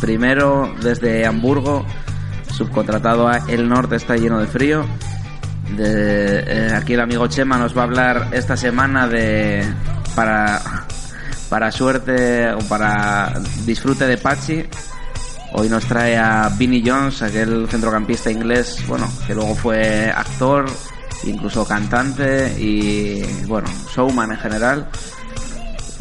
Primero, 0.01 0.75
desde 0.81 1.25
Hamburgo, 1.25 1.85
subcontratado 2.51 3.29
a 3.29 3.37
El 3.47 3.69
Norte 3.69 3.95
está 3.95 4.17
lleno 4.17 4.37
de 4.37 4.47
frío. 4.47 4.85
Eh, 5.77 6.73
aquí 6.75 6.95
el 6.95 6.99
amigo 6.99 7.27
Chema 7.27 7.57
nos 7.57 7.75
va 7.75 7.81
a 7.81 7.85
hablar 7.85 8.27
esta 8.33 8.57
semana 8.57 9.07
de 9.07 9.63
para 10.13 10.59
para 11.49 11.71
suerte 11.71 12.51
o 12.51 12.59
para 12.67 13.39
disfrute 13.65 14.07
de 14.07 14.17
Pachi. 14.17 14.65
Hoy 15.53 15.69
nos 15.69 15.85
trae 15.85 16.17
a 16.17 16.49
Vinnie 16.57 16.83
Jones, 16.85 17.21
aquel 17.21 17.69
centrocampista 17.69 18.29
inglés, 18.29 18.83
bueno, 18.89 19.09
que 19.25 19.33
luego 19.33 19.55
fue 19.55 20.11
actor, 20.13 20.65
incluso 21.23 21.65
cantante 21.65 22.59
y 22.59 23.23
bueno, 23.45 23.69
showman 23.95 24.31
en 24.33 24.37
general 24.37 24.89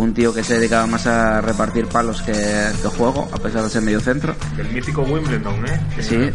un 0.02 0.14
tío 0.14 0.32
que 0.34 0.42
se 0.42 0.54
dedicaba 0.58 0.86
más 0.86 1.06
a 1.06 1.40
repartir 1.40 1.86
palos 1.86 2.22
que, 2.22 2.32
que 2.32 2.88
juego, 2.88 3.28
a 3.32 3.38
pesar 3.38 3.62
de 3.62 3.70
ser 3.70 3.82
medio 3.82 4.00
centro. 4.00 4.34
Del 4.56 4.68
mítico 4.70 5.02
Wimbledon, 5.02 5.66
¿eh? 5.66 5.80
Que 5.94 6.02
Sí, 6.02 6.30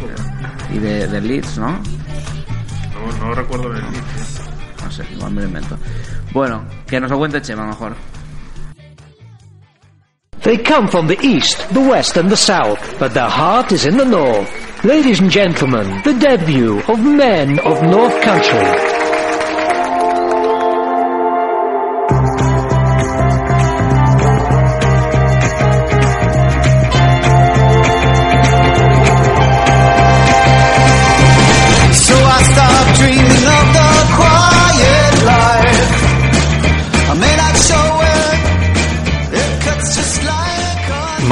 y 0.72 0.78
de, 0.78 1.06
de 1.06 1.20
Leeds, 1.20 1.58
¿no? 1.58 1.70
No, 1.70 3.26
no 3.26 3.34
recuerdo 3.34 3.72
el 3.72 3.80
Leeds, 3.80 4.40
¿eh? 4.40 4.42
No 4.84 4.90
sé, 4.90 5.04
igual 5.12 5.32
me 5.32 5.42
lo 5.42 5.48
invento. 5.48 5.78
Bueno, 6.32 6.64
que 6.86 7.00
nos 7.00 7.10
lo 7.10 7.18
cuente 7.18 7.40
Chema 7.42 7.66
mejor. 7.66 7.94
They 10.42 10.62
come 10.62 10.88
from 10.88 11.08
the 11.08 11.18
east, 11.20 11.58
the 11.74 11.80
west 11.80 12.16
and 12.16 12.30
the 12.30 12.36
south, 12.36 12.78
but 12.98 13.12
their 13.12 13.28
heart 13.28 13.72
is 13.72 13.84
in 13.84 13.96
the 13.98 14.04
north. 14.04 14.48
Ladies 14.84 15.20
and 15.20 15.30
gentlemen, 15.30 16.00
the 16.04 16.14
debut 16.14 16.80
of 16.88 17.00
Men 17.00 17.58
of 17.58 17.82
North 17.82 18.18
Country. 18.22 18.97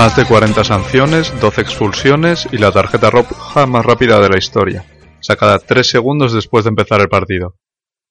Más 0.07 0.14
de 0.14 0.25
40 0.25 0.62
sanciones, 0.62 1.40
12 1.40 1.62
expulsiones 1.62 2.49
y 2.53 2.59
la 2.59 2.71
tarjeta 2.71 3.11
roja 3.11 3.66
más 3.66 3.85
rápida 3.85 4.21
de 4.21 4.29
la 4.29 4.38
historia, 4.38 4.85
sacada 5.19 5.59
3 5.59 5.85
segundos 5.85 6.33
después 6.33 6.62
de 6.62 6.69
empezar 6.69 7.01
el 7.01 7.09
partido. 7.09 7.57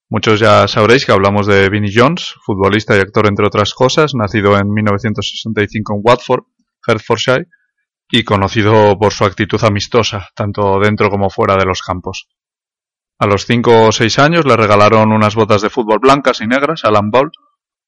Muchos 0.10 0.42
ya 0.42 0.68
sabréis 0.68 1.06
que 1.06 1.14
hablamos 1.14 1.48
de 1.48 1.70
Vinnie 1.70 1.94
Jones, 1.96 2.36
futbolista 2.46 2.98
y 2.98 3.00
actor 3.00 3.28
entre 3.28 3.48
otras 3.48 3.74
cosas, 3.74 4.14
nacido 4.14 4.58
en 4.58 4.74
1965 4.74 5.94
en 5.96 6.02
Watford, 6.04 6.44
Hertfordshire, 6.86 7.48
y 8.10 8.26
conocido 8.26 9.00
por 9.00 9.14
su 9.14 9.24
actitud 9.24 9.64
amistosa, 9.64 10.28
tanto 10.36 10.82
dentro 10.82 11.10
como 11.10 11.30
fuera 11.30 11.56
de 11.56 11.64
los 11.64 11.82
campos. 11.82 12.28
A 13.20 13.26
los 13.26 13.46
5 13.46 13.88
o 13.88 13.92
6 13.94 14.20
años 14.20 14.46
le 14.46 14.58
regalaron 14.58 15.14
unas 15.14 15.36
botas 15.36 15.62
de 15.62 15.70
fútbol 15.70 16.00
blancas 16.00 16.42
y 16.42 16.46
negras 16.48 16.84
a 16.84 16.90
Alan 16.90 17.10
Ball, 17.10 17.32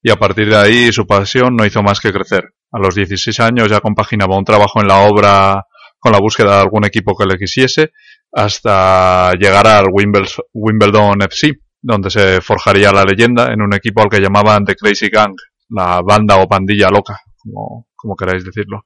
y 0.08 0.10
a 0.10 0.16
partir 0.16 0.48
de 0.48 0.56
ahí 0.56 0.90
su 0.90 1.06
pasión 1.06 1.54
no 1.54 1.66
hizo 1.66 1.82
más 1.82 2.00
que 2.00 2.10
crecer. 2.10 2.54
A 2.72 2.78
los 2.78 2.94
16 2.94 3.40
años 3.40 3.68
ya 3.68 3.80
compaginaba 3.80 4.38
un 4.38 4.44
trabajo 4.44 4.80
en 4.80 4.88
la 4.88 5.00
obra 5.00 5.62
con 5.98 6.12
la 6.12 6.18
búsqueda 6.18 6.56
de 6.56 6.62
algún 6.62 6.86
equipo 6.86 7.14
que 7.14 7.26
le 7.26 7.36
quisiese, 7.36 7.90
hasta 8.32 9.32
llegar 9.32 9.66
al 9.66 9.88
Wimbledon, 9.92 11.20
FC, 11.20 11.58
donde 11.82 12.08
se 12.08 12.40
forjaría 12.40 12.90
la 12.90 13.04
leyenda 13.04 13.52
en 13.52 13.60
un 13.60 13.74
equipo 13.74 14.00
al 14.00 14.08
que 14.08 14.20
llamaban 14.20 14.64
The 14.64 14.76
Crazy 14.76 15.10
Gang, 15.10 15.34
la 15.68 16.00
banda 16.00 16.36
o 16.36 16.48
pandilla 16.48 16.88
loca, 16.88 17.20
como, 17.36 17.88
como 17.94 18.16
queráis 18.16 18.46
decirlo, 18.46 18.84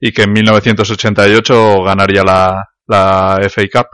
y 0.00 0.10
que 0.10 0.22
en 0.22 0.32
1988 0.32 1.84
ganaría 1.84 2.24
la, 2.24 2.64
la 2.88 3.38
FA 3.48 3.62
Cup. 3.72 3.86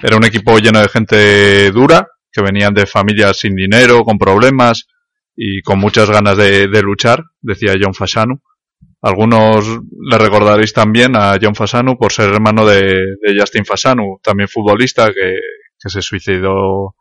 Era 0.00 0.16
un 0.16 0.24
equipo 0.24 0.58
lleno 0.58 0.80
de 0.80 0.88
gente 0.88 1.72
dura, 1.72 2.06
que 2.30 2.40
venían 2.40 2.72
de 2.72 2.86
familias 2.86 3.38
sin 3.38 3.56
dinero, 3.56 4.04
con 4.04 4.16
problemas, 4.16 4.86
y 5.40 5.62
con 5.62 5.78
muchas 5.78 6.10
ganas 6.10 6.36
de, 6.36 6.66
de 6.66 6.82
luchar, 6.82 7.22
decía 7.40 7.74
John 7.80 7.94
Fasanu. 7.94 8.40
Algunos 9.00 9.64
le 10.00 10.18
recordaréis 10.18 10.72
también 10.72 11.14
a 11.14 11.36
John 11.40 11.54
Fasanu 11.54 11.96
por 11.96 12.12
ser 12.12 12.30
hermano 12.34 12.66
de, 12.66 13.00
Justin 13.38 13.64
Fasanu, 13.64 14.18
también 14.20 14.48
futbolista 14.48 15.06
que, 15.12 15.34
se 15.76 16.02
suicidó 16.02 16.96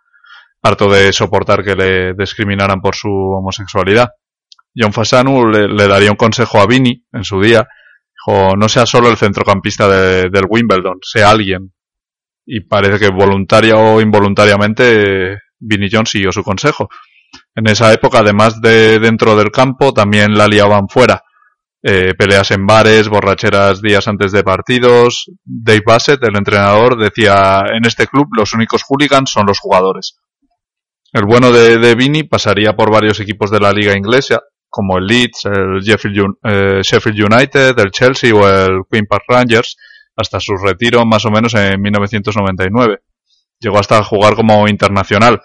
harto 0.62 0.88
de 0.88 1.12
soportar 1.12 1.64
que 1.64 1.76
le 1.76 2.14
discriminaran 2.14 2.80
por 2.80 2.94
su 2.96 3.10
homosexualidad. 3.10 4.10
John 4.76 4.94
Fasanu 4.94 5.48
le, 5.50 5.88
daría 5.88 6.12
un 6.12 6.18
consejo 6.18 6.60
a 6.60 6.68
Vini 6.68 7.04
en 7.12 7.24
su 7.24 7.42
día. 7.42 7.68
Dijo, 8.14 8.56
no 8.56 8.70
sea 8.70 8.86
solo 8.86 9.10
el 9.10 9.18
centrocampista 9.18 9.90
de- 9.90 10.30
del 10.30 10.46
Wimbledon, 10.48 11.00
sea 11.02 11.32
alguien. 11.32 11.74
Y 12.46 12.60
parece 12.62 13.00
que 13.00 13.10
voluntaria 13.12 13.76
o 13.78 14.00
involuntariamente 14.00 15.40
Vinnie 15.58 15.90
Jones 15.92 16.12
siguió 16.12 16.32
su 16.32 16.44
consejo. 16.44 16.88
En 17.58 17.66
esa 17.66 17.92
época, 17.92 18.20
además 18.20 18.62
de 18.62 19.00
dentro 19.00 19.36
del 19.36 19.50
campo, 19.50 19.92
también 19.92 20.38
la 20.38 20.48
liaban 20.48 20.88
fuera. 20.88 21.24
Eh, 21.82 22.14
peleas 22.16 22.52
en 22.52 22.68
bares, 22.68 23.10
borracheras 23.10 23.82
días 23.82 24.08
antes 24.08 24.32
de 24.32 24.44
partidos. 24.44 25.32
Dave 25.44 25.82
Bassett, 25.84 26.24
el 26.24 26.38
entrenador, 26.38 27.00
decía, 27.00 27.64
en 27.74 27.84
este 27.86 28.06
club 28.06 28.28
los 28.38 28.54
únicos 28.54 28.84
hooligans 28.84 29.32
son 29.32 29.48
los 29.48 29.58
jugadores. 29.58 30.20
El 31.12 31.26
bueno 31.26 31.52
de, 31.52 31.80
de 31.80 31.96
Vini 31.96 32.22
pasaría 32.22 32.76
por 32.76 32.92
varios 32.92 33.20
equipos 33.20 33.50
de 33.50 33.60
la 33.60 33.74
liga 33.74 33.98
inglesa, 33.98 34.40
como 34.70 35.00
el 35.00 35.08
Leeds, 35.08 35.46
el 35.46 35.80
Sheffield, 35.82 36.36
eh, 36.44 36.82
United, 37.26 37.80
el 37.80 37.90
Chelsea 37.90 38.36
o 38.36 38.48
el 38.48 38.82
Queen 38.88 39.08
Park 39.08 39.24
Rangers, 39.30 39.78
hasta 40.16 40.40
su 40.40 40.56
retiro 40.58 41.04
más 41.08 41.26
o 41.26 41.32
menos 41.32 41.56
en 41.56 41.82
1999. 41.82 43.00
Llegó 43.60 43.80
hasta 43.80 44.04
jugar 44.04 44.36
como 44.36 44.68
internacional, 44.68 45.42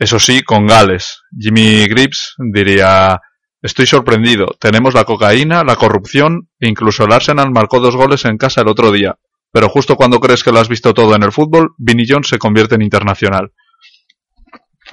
eso 0.00 0.18
sí, 0.18 0.42
con 0.42 0.66
Gales. 0.66 1.22
Jimmy 1.38 1.86
Grips 1.86 2.34
diría, 2.52 3.20
estoy 3.62 3.86
sorprendido, 3.86 4.56
tenemos 4.58 4.94
la 4.94 5.04
cocaína, 5.04 5.62
la 5.62 5.76
corrupción, 5.76 6.48
e 6.58 6.68
incluso 6.68 7.04
el 7.04 7.12
Arsenal 7.12 7.52
marcó 7.52 7.78
dos 7.78 7.94
goles 7.94 8.24
en 8.24 8.36
casa 8.36 8.62
el 8.62 8.68
otro 8.68 8.90
día. 8.90 9.16
Pero 9.52 9.68
justo 9.68 9.94
cuando 9.94 10.18
crees 10.18 10.42
que 10.42 10.50
lo 10.50 10.58
has 10.58 10.68
visto 10.68 10.92
todo 10.92 11.14
en 11.14 11.22
el 11.22 11.30
fútbol, 11.30 11.74
Vinnie 11.78 12.06
Jones 12.08 12.28
se 12.28 12.38
convierte 12.38 12.74
en 12.74 12.82
internacional 12.82 13.52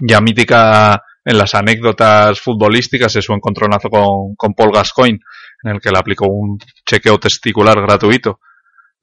ya 0.01 0.21
mítica 0.21 1.01
en 1.23 1.37
las 1.37 1.55
anécdotas 1.55 2.39
futbolísticas 2.39 3.15
es 3.15 3.25
su 3.25 3.33
encontronazo 3.33 3.89
con, 3.89 4.35
con 4.35 4.53
Paul 4.53 4.71
Gascoigne, 4.71 5.19
en 5.63 5.71
el 5.71 5.81
que 5.81 5.91
le 5.91 5.99
aplicó 5.99 6.27
un 6.27 6.57
chequeo 6.85 7.19
testicular 7.19 7.81
gratuito. 7.81 8.39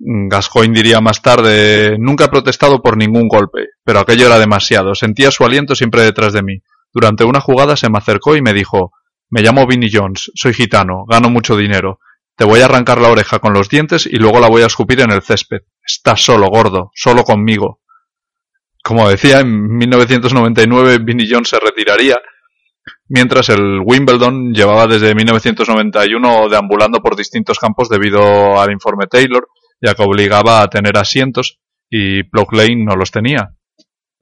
Gascoigne 0.06 0.74
diría 0.74 1.00
más 1.00 1.22
tarde, 1.22 1.96
nunca 1.98 2.24
he 2.24 2.28
protestado 2.28 2.82
por 2.82 2.98
ningún 2.98 3.26
golpe, 3.26 3.68
pero 3.84 4.00
aquello 4.00 4.26
era 4.26 4.38
demasiado, 4.38 4.94
sentía 4.94 5.30
su 5.30 5.44
aliento 5.44 5.74
siempre 5.74 6.02
detrás 6.02 6.34
de 6.34 6.42
mí. 6.42 6.58
Durante 6.92 7.24
una 7.24 7.40
jugada 7.40 7.74
se 7.76 7.88
me 7.88 7.96
acercó 7.96 8.36
y 8.36 8.42
me 8.42 8.52
dijo, 8.52 8.92
me 9.30 9.40
llamo 9.40 9.66
Vinnie 9.66 9.90
Jones, 9.90 10.30
soy 10.34 10.52
gitano, 10.52 11.06
gano 11.08 11.30
mucho 11.30 11.56
dinero, 11.56 12.00
te 12.36 12.44
voy 12.44 12.60
a 12.60 12.66
arrancar 12.66 13.00
la 13.00 13.08
oreja 13.08 13.38
con 13.38 13.54
los 13.54 13.70
dientes 13.70 14.06
y 14.06 14.16
luego 14.16 14.40
la 14.40 14.48
voy 14.48 14.62
a 14.62 14.66
escupir 14.66 15.00
en 15.00 15.10
el 15.10 15.22
césped. 15.22 15.62
Estás 15.82 16.22
solo, 16.22 16.48
gordo, 16.48 16.90
solo 16.94 17.24
conmigo. 17.24 17.80
Como 18.82 19.08
decía, 19.08 19.40
en 19.40 19.78
1999 19.78 20.98
Vinnie 20.98 21.28
Jones 21.30 21.48
se 21.48 21.58
retiraría, 21.58 22.16
mientras 23.08 23.48
el 23.48 23.80
Wimbledon 23.82 24.52
llevaba 24.52 24.86
desde 24.86 25.14
1991 25.14 26.48
deambulando 26.50 27.00
por 27.00 27.16
distintos 27.16 27.58
campos 27.58 27.88
debido 27.88 28.60
al 28.60 28.70
informe 28.70 29.06
Taylor, 29.06 29.48
ya 29.80 29.94
que 29.94 30.02
obligaba 30.02 30.62
a 30.62 30.68
tener 30.68 30.96
asientos 30.96 31.58
y 31.90 32.24
Plough 32.24 32.52
Lane 32.52 32.84
no 32.84 32.96
los 32.96 33.10
tenía. 33.10 33.54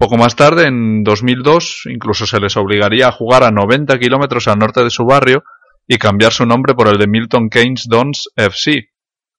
Poco 0.02 0.16
más 0.16 0.34
tarde, 0.34 0.66
en 0.66 1.04
2002, 1.04 1.82
incluso 1.86 2.26
se 2.26 2.40
les 2.40 2.56
obligaría 2.56 3.08
a 3.08 3.12
jugar 3.12 3.44
a 3.44 3.52
90 3.52 3.98
kilómetros 3.98 4.48
al 4.48 4.58
norte 4.58 4.82
de 4.82 4.90
su 4.90 5.04
barrio 5.04 5.44
y 5.86 5.96
cambiar 5.98 6.32
su 6.32 6.44
nombre 6.44 6.74
por 6.74 6.88
el 6.88 6.98
de 6.98 7.06
Milton 7.06 7.48
Keynes 7.48 7.86
Dons 7.88 8.28
FC. 8.34 8.88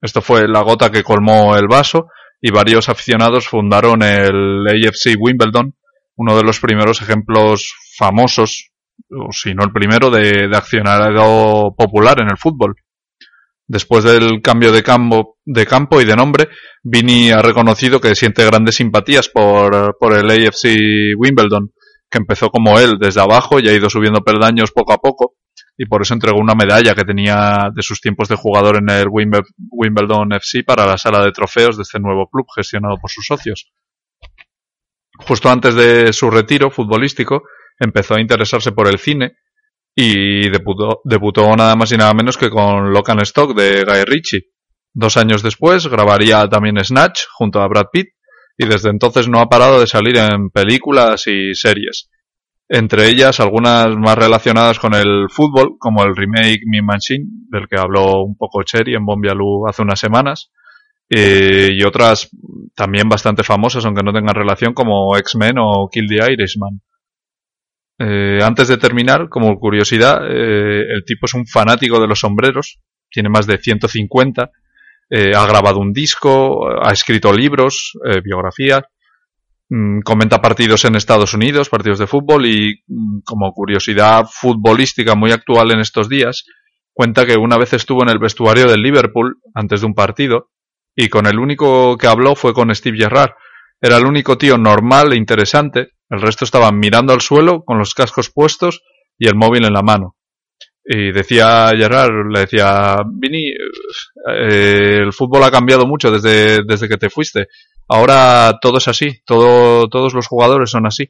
Esto 0.01 0.21
fue 0.21 0.47
la 0.47 0.61
gota 0.61 0.89
que 0.89 1.03
colmó 1.03 1.55
el 1.57 1.67
vaso 1.67 2.07
y 2.41 2.51
varios 2.51 2.89
aficionados 2.89 3.47
fundaron 3.47 4.03
el 4.03 4.65
AFC 4.67 5.15
Wimbledon, 5.19 5.75
uno 6.15 6.37
de 6.37 6.43
los 6.43 6.59
primeros 6.59 7.01
ejemplos 7.01 7.73
famosos, 7.97 8.71
o 9.09 9.31
si 9.31 9.53
no 9.53 9.63
el 9.63 9.71
primero, 9.71 10.09
de, 10.09 10.47
de 10.47 10.57
accionariado 10.57 11.73
popular 11.75 12.21
en 12.21 12.29
el 12.31 12.37
fútbol. 12.37 12.75
Después 13.67 14.03
del 14.03 14.41
cambio 14.41 14.71
de 14.71 14.83
campo, 14.83 15.32
de 15.45 15.65
campo 15.65 16.01
y 16.01 16.05
de 16.05 16.15
nombre, 16.15 16.47
Vini 16.83 17.31
ha 17.31 17.41
reconocido 17.41 17.99
que 17.99 18.15
siente 18.15 18.45
grandes 18.45 18.75
simpatías 18.75 19.29
por, 19.29 19.97
por 19.99 20.17
el 20.17 20.29
AFC 20.29 21.15
Wimbledon, 21.17 21.71
que 22.09 22.17
empezó 22.19 22.49
como 22.49 22.79
él 22.79 22.97
desde 22.99 23.21
abajo 23.21 23.59
y 23.59 23.67
ha 23.67 23.73
ido 23.73 23.89
subiendo 23.89 24.21
peldaños 24.21 24.71
poco 24.71 24.93
a 24.93 24.97
poco, 24.97 25.35
y 25.77 25.85
por 25.85 26.01
eso 26.03 26.13
entregó 26.13 26.39
una 26.39 26.53
medalla 26.55 26.93
que 26.93 27.03
tenía 27.03 27.69
de 27.73 27.81
sus 27.81 27.99
tiempos 27.99 28.27
de 28.29 28.35
jugador 28.35 28.77
en 28.77 28.89
el 28.89 29.07
Wimble- 29.07 29.45
Wimbledon 29.71 30.33
FC 30.33 30.63
para 30.63 30.85
la 30.85 30.97
sala 30.97 31.23
de 31.23 31.31
trofeos 31.31 31.77
de 31.77 31.83
este 31.83 31.99
nuevo 31.99 32.27
club 32.31 32.45
gestionado 32.55 32.97
por 33.01 33.09
sus 33.09 33.25
socios. 33.25 33.71
Justo 35.17 35.49
antes 35.49 35.75
de 35.75 36.13
su 36.13 36.29
retiro 36.29 36.69
futbolístico, 36.71 37.43
empezó 37.79 38.15
a 38.15 38.21
interesarse 38.21 38.71
por 38.71 38.87
el 38.87 38.99
cine 38.99 39.33
y 39.95 40.49
debutó, 40.49 41.01
debutó 41.03 41.55
nada 41.55 41.75
más 41.75 41.91
y 41.91 41.97
nada 41.97 42.13
menos 42.13 42.37
que 42.37 42.49
con 42.49 42.91
Locan 42.91 43.19
Stock 43.21 43.55
de 43.55 43.83
Guy 43.83 44.03
Ritchie. 44.05 44.52
Dos 44.93 45.17
años 45.17 45.41
después 45.41 45.87
grabaría 45.87 46.47
también 46.47 46.83
Snatch 46.83 47.21
junto 47.33 47.61
a 47.61 47.67
Brad 47.67 47.87
Pitt 47.91 48.09
y 48.57 48.67
desde 48.67 48.89
entonces 48.89 49.27
no 49.27 49.39
ha 49.39 49.49
parado 49.49 49.79
de 49.79 49.87
salir 49.87 50.17
en 50.17 50.49
películas 50.49 51.25
y 51.27 51.55
series. 51.55 52.09
Entre 52.69 53.07
ellas 53.09 53.39
algunas 53.39 53.95
más 53.97 54.15
relacionadas 54.15 54.79
con 54.79 54.93
el 54.93 55.27
fútbol, 55.29 55.77
como 55.79 56.03
el 56.03 56.15
remake 56.15 56.61
Mean 56.65 56.85
Machine, 56.85 57.25
del 57.49 57.67
que 57.67 57.77
habló 57.77 58.23
un 58.23 58.37
poco 58.37 58.63
Cherry 58.63 58.95
en 58.95 59.05
Bombialú 59.05 59.67
hace 59.67 59.81
unas 59.81 59.99
semanas, 59.99 60.51
y 61.09 61.83
otras 61.83 62.29
también 62.75 63.07
bastante 63.09 63.43
famosas, 63.43 63.85
aunque 63.85 64.03
no 64.03 64.13
tengan 64.13 64.35
relación, 64.35 64.73
como 64.73 65.15
X-Men 65.17 65.55
o 65.59 65.87
Kill 65.91 66.07
the 66.07 66.31
Irishman. 66.31 66.81
Eh, 67.99 68.39
antes 68.41 68.67
de 68.67 68.77
terminar, 68.77 69.29
como 69.29 69.59
curiosidad, 69.59 70.25
eh, 70.27 70.81
el 70.81 71.05
tipo 71.05 71.25
es 71.25 71.33
un 71.35 71.45
fanático 71.45 72.01
de 72.01 72.07
los 72.07 72.19
sombreros, 72.19 72.79
tiene 73.09 73.29
más 73.29 73.45
de 73.45 73.57
150, 73.57 74.49
eh, 75.09 75.33
ha 75.35 75.45
grabado 75.45 75.79
un 75.79 75.93
disco, 75.93 76.67
ha 76.81 76.91
escrito 76.91 77.31
libros, 77.33 77.93
eh, 78.05 78.21
biografías, 78.21 78.83
mm, 79.69 80.01
comenta 80.01 80.41
partidos 80.41 80.85
en 80.85 80.95
Estados 80.95 81.33
Unidos, 81.33 81.69
partidos 81.69 81.99
de 81.99 82.07
fútbol 82.07 82.45
y 82.45 82.83
mm, 82.87 83.19
como 83.25 83.51
curiosidad 83.53 84.25
futbolística 84.31 85.15
muy 85.15 85.31
actual 85.31 85.71
en 85.71 85.79
estos 85.79 86.09
días, 86.09 86.45
cuenta 86.93 87.25
que 87.25 87.37
una 87.37 87.57
vez 87.57 87.73
estuvo 87.73 88.03
en 88.03 88.09
el 88.09 88.19
vestuario 88.19 88.67
del 88.67 88.81
Liverpool 88.81 89.37
antes 89.53 89.81
de 89.81 89.87
un 89.87 89.93
partido 89.93 90.49
y 90.95 91.09
con 91.09 91.25
el 91.25 91.39
único 91.39 91.97
que 91.97 92.07
habló 92.07 92.35
fue 92.35 92.53
con 92.53 92.73
Steve 92.73 92.97
Gerrard. 92.97 93.31
Era 93.81 93.97
el 93.97 94.05
único 94.05 94.37
tío 94.37 94.57
normal 94.57 95.11
e 95.11 95.17
interesante, 95.17 95.89
el 96.09 96.21
resto 96.21 96.45
estaban 96.45 96.77
mirando 96.79 97.11
al 97.11 97.21
suelo 97.21 97.63
con 97.63 97.79
los 97.79 97.93
cascos 97.93 98.29
puestos 98.29 98.83
y 99.17 99.27
el 99.27 99.35
móvil 99.35 99.65
en 99.65 99.73
la 99.73 99.81
mano. 99.81 100.15
Y 100.85 101.11
decía 101.13 101.71
Gerrard, 101.75 102.29
le 102.29 102.41
decía, 102.41 102.97
Vini, 103.05 103.51
eh, 103.51 104.97
el 105.01 105.13
fútbol 105.13 105.43
ha 105.43 105.51
cambiado 105.51 105.85
mucho 105.85 106.11
desde, 106.11 106.63
desde 106.65 106.89
que 106.89 106.97
te 106.97 107.09
fuiste. 107.09 107.47
Ahora 107.87 108.57
todo 108.61 108.77
es 108.77 108.87
así, 108.87 109.21
todo, 109.25 109.87
todos 109.87 110.13
los 110.13 110.27
jugadores 110.27 110.71
son 110.71 110.85
así. 110.85 111.09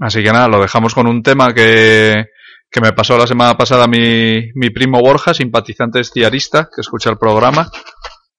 Así 0.00 0.22
que 0.22 0.32
nada, 0.32 0.48
lo 0.48 0.60
dejamos 0.60 0.94
con 0.94 1.06
un 1.06 1.22
tema 1.22 1.52
que, 1.54 2.26
que 2.70 2.80
me 2.80 2.92
pasó 2.92 3.16
la 3.16 3.26
semana 3.26 3.56
pasada 3.56 3.86
mi, 3.86 4.50
mi 4.54 4.70
primo 4.70 5.00
Borja, 5.00 5.32
simpatizante 5.32 6.00
estiarista, 6.00 6.68
que 6.74 6.82
escucha 6.82 7.10
el 7.10 7.18
programa, 7.18 7.70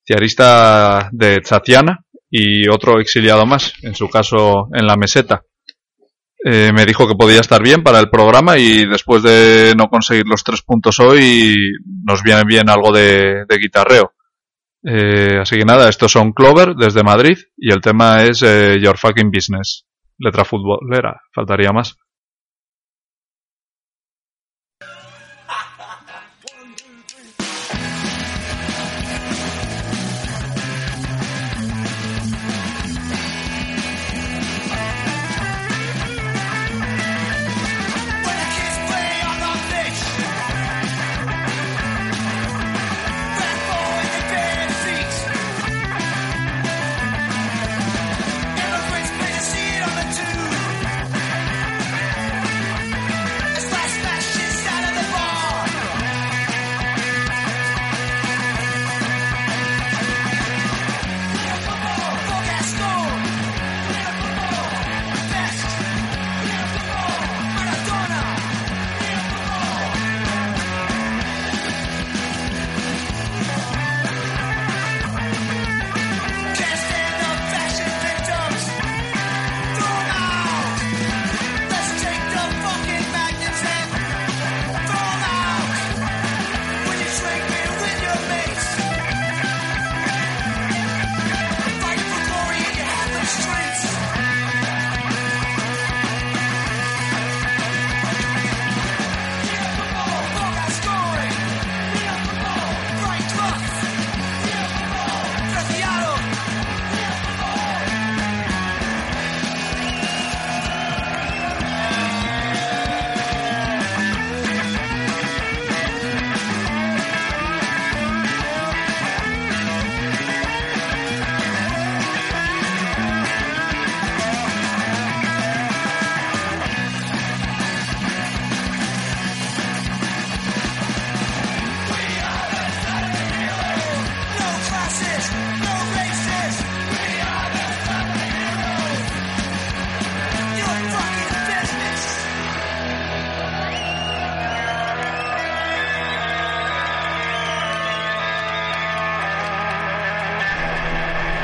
ciarista 0.06 1.10
de 1.12 1.41
Tatiana 1.41 2.06
y 2.30 2.69
otro 2.69 2.99
exiliado 2.99 3.45
más, 3.45 3.73
en 3.82 3.95
su 3.95 4.08
caso 4.08 4.69
en 4.73 4.86
la 4.86 4.95
meseta. 4.95 5.43
Eh, 6.43 6.71
me 6.73 6.86
dijo 6.86 7.06
que 7.08 7.15
podía 7.15 7.41
estar 7.41 7.62
bien 7.62 7.84
para 7.84 7.99
el 7.99 8.10
programa 8.10 8.58
y 8.58 8.86
después 8.86 9.23
de 9.23 9.73
no 9.78 9.89
conseguir 9.89 10.25
los 10.25 10.43
tres 10.43 10.62
puntos 10.62 10.99
hoy 11.02 11.56
nos 12.06 12.23
viene 12.23 12.43
bien 12.45 12.69
algo 12.69 12.93
de, 12.93 13.45
guitarreo. 13.60 14.13
Eh, 14.82 15.39
así 15.41 15.58
que 15.58 15.65
nada, 15.65 15.89
estos 15.89 16.13
son 16.13 16.32
Clover 16.32 16.75
desde 16.75 17.04
Madrid 17.04 17.38
y 17.58 17.73
el 17.73 17.82
tema 17.82 18.23
es 18.23 18.41
eh, 18.41 18.80
Your 18.82 18.97
Fucking 18.97 19.32
Business. 19.32 19.86
Letra 20.17 20.45
futbolera, 20.45 21.21
faltaría 21.34 21.71
más. 21.73 21.97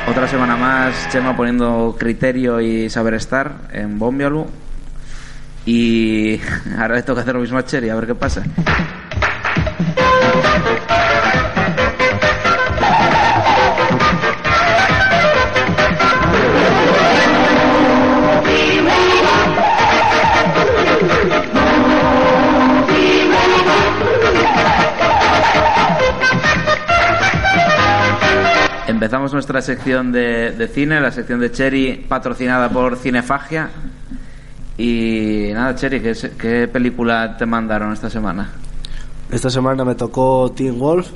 Otra 0.07 0.27
semana 0.27 0.55
más, 0.55 1.09
Chema 1.09 1.35
poniendo 1.35 1.95
criterio 1.97 2.61
y 2.61 2.89
saber 2.91 3.15
estar 3.15 3.53
en 3.73 3.97
Bombialu. 3.97 4.45
Y 5.65 6.39
ahora 6.77 6.95
le 6.95 7.03
toca 7.03 7.21
hacer 7.21 7.33
lo 7.33 7.41
mismo 7.41 7.57
a 7.57 7.65
Cherry, 7.65 7.89
a 7.89 7.95
ver 7.95 8.05
qué 8.05 8.15
pasa. 8.15 8.43
Nuestra 29.33 29.61
sección 29.61 30.11
de, 30.11 30.51
de 30.51 30.67
cine, 30.67 31.01
la 31.01 31.11
sección 31.11 31.39
de 31.39 31.51
Cherry, 31.51 32.05
patrocinada 32.07 32.69
por 32.69 32.97
Cinefagia. 32.97 33.69
Y 34.77 35.49
nada, 35.53 35.75
Cherry, 35.75 36.01
¿qué, 36.01 36.13
¿qué 36.37 36.67
película 36.67 37.35
te 37.37 37.45
mandaron 37.45 37.93
esta 37.93 38.09
semana? 38.09 38.51
Esta 39.31 39.49
semana 39.49 39.83
me 39.83 39.95
tocó 39.95 40.51
Teen 40.55 40.77
Wolf, 40.77 41.09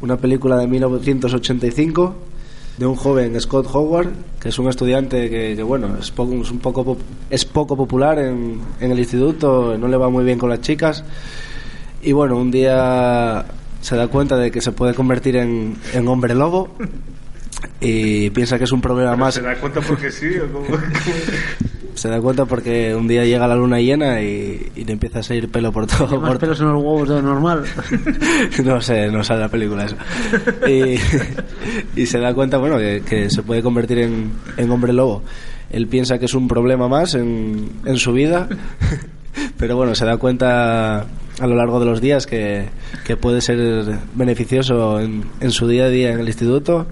una 0.00 0.16
película 0.16 0.56
de 0.56 0.66
1985 0.66 2.14
de 2.76 2.86
un 2.86 2.94
joven 2.94 3.40
Scott 3.40 3.66
Howard, 3.72 4.08
que 4.38 4.50
es 4.50 4.58
un 4.58 4.68
estudiante 4.68 5.30
que, 5.30 5.56
que, 5.56 5.62
bueno, 5.62 5.96
es, 5.98 6.10
poco, 6.10 6.34
es 6.34 6.50
un 6.50 6.58
poco, 6.58 6.96
es 7.30 7.44
poco 7.44 7.76
popular 7.76 8.18
en, 8.18 8.60
en 8.80 8.90
el 8.90 8.98
instituto, 8.98 9.76
no 9.78 9.88
le 9.88 9.96
va 9.96 10.10
muy 10.10 10.24
bien 10.24 10.38
con 10.38 10.50
las 10.50 10.60
chicas. 10.60 11.02
Y 12.02 12.12
bueno, 12.12 12.36
un 12.36 12.50
día 12.50 13.46
se 13.80 13.96
da 13.96 14.08
cuenta 14.08 14.36
de 14.36 14.50
que 14.50 14.60
se 14.60 14.72
puede 14.72 14.94
convertir 14.94 15.36
en, 15.36 15.76
en 15.94 16.08
hombre 16.08 16.34
lobo 16.34 16.70
y 17.80 18.30
piensa 18.30 18.58
que 18.58 18.64
es 18.64 18.72
un 18.72 18.80
problema 18.80 19.16
más 19.16 19.34
¿Se 19.34 19.42
da 19.42 19.54
cuenta 19.56 19.80
porque 19.80 20.10
sí 20.10 20.26
o 20.38 20.46
cómo? 20.52 20.66
se 21.94 22.08
da 22.10 22.20
cuenta 22.20 22.44
porque 22.44 22.94
un 22.94 23.08
día 23.08 23.24
llega 23.24 23.48
la 23.48 23.56
luna 23.56 23.80
llena 23.80 24.20
y, 24.20 24.70
y 24.76 24.84
le 24.84 24.92
empieza 24.92 25.20
a 25.20 25.22
salir 25.22 25.50
pelo 25.50 25.72
por 25.72 25.86
todo. 25.86 26.20
Más 26.20 26.30
por- 26.32 26.38
pelos 26.38 26.60
en 26.60 26.66
los 26.66 26.76
huevos 26.82 27.08
de 27.08 27.14
lo 27.16 27.22
normal. 27.22 27.64
no 28.64 28.80
sé, 28.82 29.10
no 29.10 29.24
sale 29.24 29.40
la 29.40 29.48
película 29.48 29.86
eso. 29.86 29.96
Y, 30.68 30.96
y 32.00 32.06
se 32.06 32.18
da 32.18 32.34
cuenta, 32.34 32.58
bueno, 32.58 32.76
que, 32.78 33.02
que 33.08 33.30
se 33.30 33.42
puede 33.42 33.62
convertir 33.62 33.98
en, 34.00 34.30
en 34.58 34.70
hombre 34.70 34.92
lobo. 34.92 35.22
Él 35.70 35.86
piensa 35.86 36.18
que 36.18 36.26
es 36.26 36.34
un 36.34 36.48
problema 36.48 36.86
más 36.86 37.14
en, 37.14 37.70
en 37.86 37.96
su 37.96 38.12
vida, 38.12 38.46
pero 39.58 39.76
bueno, 39.76 39.94
se 39.94 40.04
da 40.04 40.18
cuenta 40.18 41.00
a 41.00 41.46
lo 41.46 41.54
largo 41.56 41.80
de 41.80 41.86
los 41.86 42.02
días 42.02 42.26
que, 42.26 42.66
que 43.06 43.16
puede 43.16 43.40
ser 43.40 43.58
beneficioso 44.14 45.00
en, 45.00 45.24
en 45.40 45.50
su 45.50 45.66
día 45.66 45.86
a 45.86 45.88
día 45.88 46.12
en 46.12 46.20
el 46.20 46.26
instituto, 46.26 46.86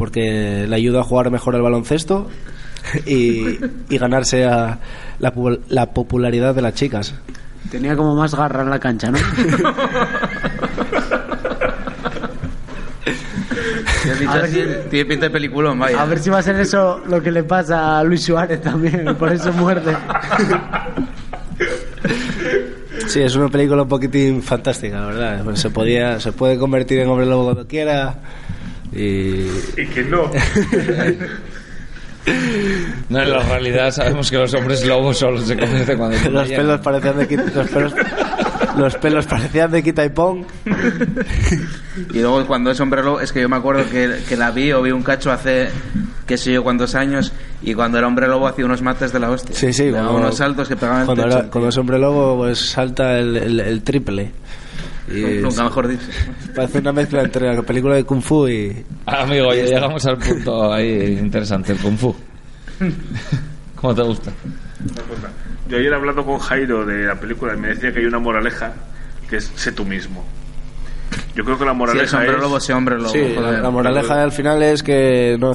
porque 0.00 0.64
le 0.66 0.74
ayuda 0.76 1.00
a 1.00 1.04
jugar 1.04 1.30
mejor 1.30 1.54
al 1.56 1.60
baloncesto 1.60 2.26
y, 3.04 3.58
y 3.90 3.98
ganarse 3.98 4.46
a 4.46 4.78
la, 5.18 5.34
pu- 5.34 5.60
la 5.68 5.92
popularidad 5.92 6.54
de 6.54 6.62
las 6.62 6.72
chicas. 6.72 7.12
Tenía 7.70 7.94
como 7.94 8.14
más 8.14 8.34
garra 8.34 8.62
en 8.62 8.70
la 8.70 8.78
cancha, 8.78 9.10
¿no? 9.10 9.18
Tiene 14.90 15.04
pinta 15.04 15.26
de 15.26 15.30
peliculón, 15.30 15.78
vaya. 15.78 16.00
A 16.00 16.06
ver 16.06 16.18
si 16.18 16.30
va 16.30 16.38
a 16.38 16.42
ser 16.42 16.56
eso 16.58 17.02
lo 17.06 17.22
que 17.22 17.30
le 17.30 17.42
pasa 17.44 17.98
a 17.98 18.04
Luis 18.04 18.24
Suárez 18.24 18.60
también, 18.62 19.14
por 19.16 19.32
eso 19.32 19.52
muerde. 19.52 19.94
Sí, 23.06 23.20
es 23.20 23.34
una 23.36 23.48
película 23.48 23.82
un 23.82 23.88
poquitín 23.88 24.42
fantástica, 24.42 25.00
la 25.00 25.06
verdad. 25.06 25.54
Se 25.54 25.70
podía, 25.70 26.18
se 26.20 26.32
puede 26.32 26.58
convertir 26.58 27.00
en 27.00 27.08
hombre 27.08 27.26
lobo 27.26 27.44
cuando 27.44 27.66
quiera 27.66 28.14
y 28.92 29.46
Y 29.76 29.86
que 29.92 30.04
no. 30.04 30.30
No, 33.08 33.22
en 33.22 33.30
la 33.30 33.42
realidad 33.42 33.90
sabemos 33.90 34.30
que 34.30 34.36
los 34.36 34.52
hombres 34.54 34.84
lobos 34.86 35.18
solo 35.18 35.40
se 35.40 35.56
convierten 35.56 35.96
cuando 35.98 36.16
tienen 36.18 36.34
los 36.34 36.48
pelos 36.48 36.80
parecían 36.80 37.16
de 37.18 37.26
quita, 37.26 37.44
los 37.54 37.68
pelos, 37.70 37.94
los 38.76 38.94
pelos 38.96 39.26
parecían 39.26 39.70
de 39.70 39.82
quita 39.82 40.04
y 40.04 40.10
pon. 40.10 40.44
Y 42.12 42.18
luego 42.20 42.46
cuando 42.46 42.70
es 42.70 42.78
hombre 42.78 43.02
lobo, 43.02 43.20
es 43.20 43.32
que 43.32 43.40
yo 43.40 43.48
me 43.48 43.56
acuerdo 43.56 43.88
que, 43.90 44.18
que 44.28 44.36
la 44.36 44.50
vi 44.50 44.70
o 44.72 44.82
vi 44.82 44.90
un 44.92 45.02
cacho 45.02 45.32
hace 45.32 45.70
qué 46.26 46.36
sé 46.36 46.52
yo 46.52 46.62
cuántos 46.62 46.94
años 46.94 47.32
y 47.62 47.72
cuando 47.74 47.96
era 47.98 48.06
hombre 48.06 48.28
lobo 48.28 48.46
hacía 48.46 48.66
unos 48.66 48.82
mates 48.82 49.12
de 49.14 49.18
la 49.18 49.30
hostia. 49.30 49.56
Sí, 49.56 49.72
sí, 49.72 49.90
cuando- 49.90 50.14
unos 50.16 50.36
saltos 50.36 50.68
que 50.68 50.76
pegaban 50.76 51.00
el 51.00 51.06
Cuando, 51.06 51.24
techo. 51.24 51.38
era- 51.38 51.48
cuando 51.50 51.68
es 51.70 51.76
hombre 51.78 51.98
lobo, 51.98 52.36
pues 52.36 52.58
salta 52.58 53.18
el, 53.18 53.36
el- 53.36 53.60
el 53.60 53.82
triple. 53.82 54.30
Y 55.10 55.42
Nunca 55.42 55.64
mejor 55.64 55.88
dicho. 55.88 56.06
Parece 56.54 56.78
una 56.78 56.92
mezcla 56.92 57.22
entre 57.22 57.54
la 57.54 57.62
película 57.62 57.96
de 57.96 58.04
Kung 58.04 58.22
Fu 58.22 58.48
y. 58.48 58.84
Ah, 59.06 59.22
Amigo, 59.22 59.52
ya 59.54 59.64
llegamos 59.64 60.04
al 60.06 60.18
punto 60.18 60.72
ahí 60.72 61.18
interesante, 61.20 61.72
el 61.72 61.78
Kung 61.78 61.98
Fu. 61.98 62.14
¿Cómo 63.76 63.94
te 63.94 64.02
gusta? 64.02 64.30
Yo 65.68 65.78
ayer 65.78 65.92
hablando 65.92 66.24
con 66.24 66.38
Jairo 66.38 66.84
de 66.84 67.06
la 67.06 67.18
película 67.18 67.54
y 67.54 67.58
me 67.58 67.68
decía 67.68 67.92
que 67.92 68.00
hay 68.00 68.06
una 68.06 68.18
moraleja 68.18 68.72
que 69.28 69.36
es 69.36 69.50
sé 69.54 69.72
tú 69.72 69.84
mismo. 69.84 70.24
Yo 71.34 71.44
creo 71.44 71.58
que 71.58 71.64
la 71.64 71.72
moraleja 71.72 72.18
hombre 72.18 72.32
es 72.34 72.40
lobo, 72.40 72.60
sé 72.60 72.72
hombre 72.72 72.96
lobo. 72.96 73.08
Sí, 73.08 73.34
la, 73.36 73.52
la 73.60 73.70
moraleja 73.70 74.22
al 74.22 74.32
final 74.32 74.62
es 74.62 74.82
que 74.82 75.36
no, 75.38 75.54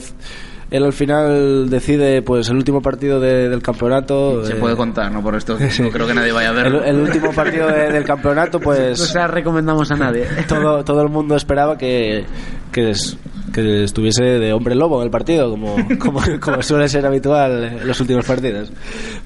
él 0.72 0.84
al 0.84 0.94
final 0.94 1.70
decide 1.70 2.22
pues 2.22 2.50
el 2.50 2.56
último 2.58 2.82
partido 2.82 3.20
de- 3.20 3.50
del 3.50 3.62
campeonato. 3.62 4.44
Se 4.46 4.54
eh, 4.54 4.56
puede 4.56 4.76
contar, 4.76 5.12
¿no? 5.12 5.22
Por 5.22 5.36
esto 5.36 5.58
Sí. 5.70 5.82
no 5.84 5.90
creo 5.90 6.08
que 6.08 6.14
nadie 6.14 6.32
vaya 6.32 6.50
a 6.50 6.52
el, 6.52 6.56
verlo. 6.58 6.84
el 6.84 6.96
último 7.02 7.32
partido 7.34 7.68
de- 7.68 7.92
del 7.92 8.04
campeonato, 8.04 8.58
No 8.60 8.64
pues 8.64 9.00
se 9.00 9.18
la 9.18 9.28
recomendamos 9.28 9.92
a 9.92 9.96
nadie. 9.96 10.26
todo, 10.48 10.84
todo 10.84 11.02
el 11.04 11.10
mundo 11.10 11.36
esperaba 11.36 11.78
que, 11.78 12.26
que, 12.72 12.90
es- 12.92 13.18
que 13.54 13.84
estuviese 13.84 14.24
de 14.24 14.52
hombre 14.54 14.76
lobo 14.76 15.00
en 15.00 15.06
el 15.06 15.12
partido, 15.12 15.50
como, 15.52 15.76
como, 16.00 16.20
como 16.42 16.62
suele 16.62 16.90
ser 16.90 17.06
habitual 17.06 17.64
en 17.64 17.88
los 17.88 18.00
últimos 18.02 18.26
partidos. 18.26 18.72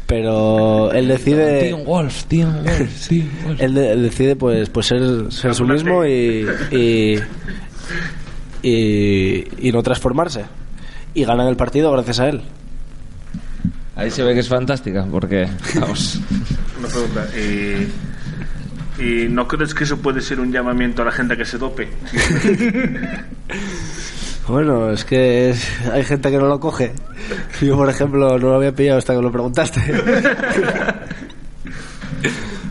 Pero 0.06 0.92
él 0.92 1.08
decide. 1.08 1.62
Teen 1.72 1.86
Wolf, 1.86 2.26
Teen 2.26 2.54
Wolf, 2.64 3.08
Teen 3.08 3.30
Wolf. 3.46 3.62
Él, 3.62 3.74
de- 3.74 3.92
él 3.94 4.04
decide 4.04 4.36
pues 4.36 4.70
pues 4.70 4.86
ser, 4.88 5.32
ser 5.32 5.56
su 5.56 5.66
mismo 5.66 6.06
y 6.06 6.46
y, 6.72 7.16
y 8.62 9.68
y 9.68 9.72
no 9.72 9.82
transformarse 9.82 10.44
y 11.14 11.26
ganan 11.26 11.48
el 11.48 11.56
partido 11.56 11.92
gracias 11.92 12.20
a 12.20 12.30
él 12.30 12.42
Ahí 13.96 14.10
se 14.12 14.24
ve 14.24 14.34
que 14.34 14.40
es 14.40 14.48
fantástica, 14.48 15.06
porque, 15.12 15.46
vamos, 15.78 16.20
Una 16.80 16.88
pregunta. 16.88 17.28
¿Y, 17.38 19.04
¿Y 19.04 19.28
no 19.30 19.46
crees 19.46 19.74
que 19.74 19.84
eso 19.84 19.98
puede 19.98 20.22
ser 20.22 20.40
un 20.40 20.54
llamamiento 20.54 21.02
a 21.02 21.06
la 21.06 21.12
gente 21.12 21.34
a 21.34 21.38
que 21.38 21.44
se 21.44 21.58
dope? 21.58 21.90
bueno 24.48 24.90
es 24.92 25.04
que 25.06 25.50
es- 25.52 25.68
hay 25.92 26.04
gente 26.04 26.32
que 26.32 26.38
no 26.38 26.48
lo 26.48 26.60
coge 26.60 26.94
yo 27.62 27.76
por 27.78 27.88
ejemplo 27.90 28.38
no 28.40 28.50
lo 28.50 28.56
había 28.56 28.72
pillado 28.74 28.98
hasta 28.98 29.14
que 29.16 29.22
lo 29.22 29.32
preguntaste 29.32 29.80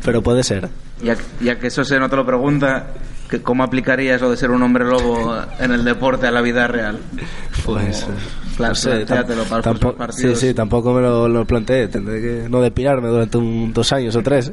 pero 0.05 0.23
puede 0.23 0.43
ser 0.43 0.69
Ya, 1.03 1.17
ya 1.41 1.59
que 1.59 1.69
eso 1.69 1.85
se 1.85 1.99
no 2.01 2.09
te 2.09 2.17
lo 2.17 2.27
pregunta, 2.27 2.87
que 3.31 3.41
¿cómo 3.43 3.63
aplicarías 3.63 4.21
lo 4.21 4.31
de 4.31 4.37
ser 4.37 4.51
un 4.51 4.63
hombre 4.63 4.85
lobo 4.85 5.37
en 5.61 5.71
el 5.73 5.85
deporte 5.85 6.27
a 6.27 6.31
la 6.33 6.41
vida 6.41 6.67
real? 6.67 6.99
Pues 7.75 8.07
Claro, 8.57 8.75
para 9.09 9.37
los 9.37 9.49
tampoco, 9.63 9.95
próximos 9.95 9.95
sí, 9.95 9.97
partidos. 9.99 10.39
sí, 10.41 10.55
tampoco 10.55 10.93
me 10.95 11.01
lo, 11.03 11.29
lo 11.29 11.45
planteé. 11.47 11.89
Tendré 11.89 12.21
que 12.21 12.49
no 12.49 12.61
depilarme 12.61 13.09
durante 13.09 13.39
un, 13.39 13.73
dos 13.73 13.93
años 13.93 14.17
o 14.17 14.23
tres. 14.23 14.53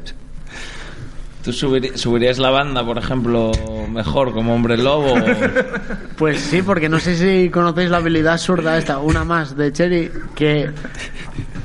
¿tú 1.43 1.53
subirías 1.53 2.39
la 2.39 2.49
banda, 2.49 2.83
por 2.83 2.97
ejemplo, 2.97 3.51
mejor 3.91 4.33
como 4.33 4.55
hombre 4.55 4.77
lobo? 4.77 5.13
o- 5.13 5.17
Pues 6.17 6.39
sí, 6.41 6.63
porque 6.63 6.89
no 6.89 6.99
sé 6.99 7.15
si 7.15 7.49
conocéis 7.51 7.91
la 7.91 7.97
habilidad 7.97 8.37
zurda 8.39 8.77
esta, 8.79 8.97
una 8.97 9.23
más 9.23 9.55
de 9.55 9.71
Cherry, 9.71 10.11
que, 10.33 10.71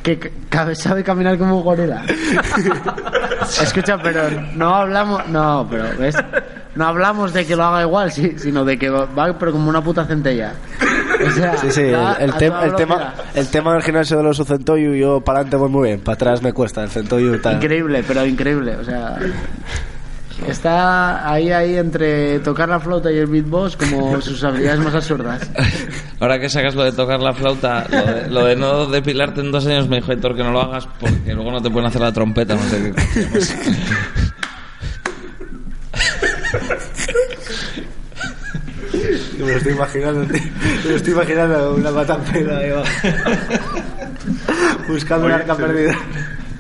que 0.02 0.32
sabe 0.74 1.02
caminar 1.02 1.38
como 1.38 1.56
un 1.58 1.62
gorila. 1.64 2.02
Escucha, 3.62 3.96
pero 4.02 4.22
no 4.54 4.74
hablamos, 4.74 5.26
no, 5.28 5.66
pero 5.70 5.84
ves, 5.98 6.16
no 6.74 6.86
hablamos 6.86 7.32
de 7.32 7.46
que 7.46 7.56
lo 7.56 7.64
haga 7.64 7.82
igual, 7.82 8.12
sí, 8.12 8.34
sino 8.36 8.64
de 8.66 8.78
que 8.78 8.90
va, 8.90 9.06
va, 9.06 9.38
pero 9.38 9.52
como 9.52 9.70
una 9.70 9.82
puta 9.82 10.04
centella. 10.04 10.54
O 11.26 11.30
sea, 11.32 11.56
Sí, 11.58 11.70
sí, 11.70 11.80
el, 11.82 11.94
el 12.20 12.32
tem- 12.32 12.62
el 12.64 12.74
tema, 12.76 13.14
el 13.34 13.48
tema 13.48 13.74
del 13.74 13.82
gimnasio 13.82 14.16
de 14.16 14.22
los 14.22 14.38
Centoyu, 14.38 14.94
yo 14.94 15.20
para 15.20 15.40
adelante 15.40 15.56
voy 15.56 15.68
muy 15.68 15.88
bien, 15.88 16.00
para 16.00 16.14
atrás 16.14 16.42
me 16.42 16.52
cuesta. 16.52 16.82
El 16.82 16.88
Centoyu 16.90 17.38
tal. 17.40 17.56
Increíble, 17.56 18.02
pero 18.06 18.24
increíble, 18.24 18.76
o 18.76 18.84
sea, 18.84 19.18
está 20.48 21.30
ahí 21.30 21.50
ahí 21.52 21.76
entre 21.76 22.38
tocar 22.40 22.68
la 22.70 22.80
flauta 22.80 23.12
y 23.12 23.18
el 23.18 23.26
beatbox 23.26 23.76
como 23.76 24.20
sus 24.22 24.42
habilidades 24.42 24.80
más 24.80 24.94
absurdas. 24.94 25.50
Ahora 26.20 26.38
que 26.38 26.48
sacas 26.48 26.74
lo 26.74 26.84
de 26.84 26.92
tocar 26.92 27.20
la 27.20 27.34
flauta, 27.34 27.86
lo 27.90 28.02
de, 28.06 28.28
lo 28.30 28.44
de 28.46 28.56
no 28.56 28.86
depilarte 28.86 29.40
en 29.42 29.52
dos 29.52 29.66
años, 29.66 29.88
me 29.88 29.96
dijo 29.96 30.12
Héctor 30.12 30.34
que 30.36 30.42
no 30.42 30.52
lo 30.52 30.62
hagas 30.62 30.88
porque 30.98 31.34
luego 31.34 31.50
no 31.50 31.60
te 31.60 31.70
pueden 31.70 31.88
hacer 31.88 32.00
la 32.00 32.12
trompeta, 32.12 32.54
no 32.54 32.62
sé 32.62 32.92
qué. 32.94 33.02
Me 39.40 39.52
lo 39.52 39.56
estoy 39.58 39.72
imaginando, 39.72 40.22
tío. 40.26 40.40
Me 40.84 40.90
lo 40.90 40.96
estoy 40.96 41.12
imaginando 41.12 41.74
una 41.74 41.90
matampera 41.90 42.58
ahí 42.58 42.70
abajo. 42.70 42.90
Buscando 44.88 45.26
Oye, 45.26 45.34
una 45.34 45.42
arca 45.42 45.54
se- 45.56 45.62
perdida. 45.62 45.98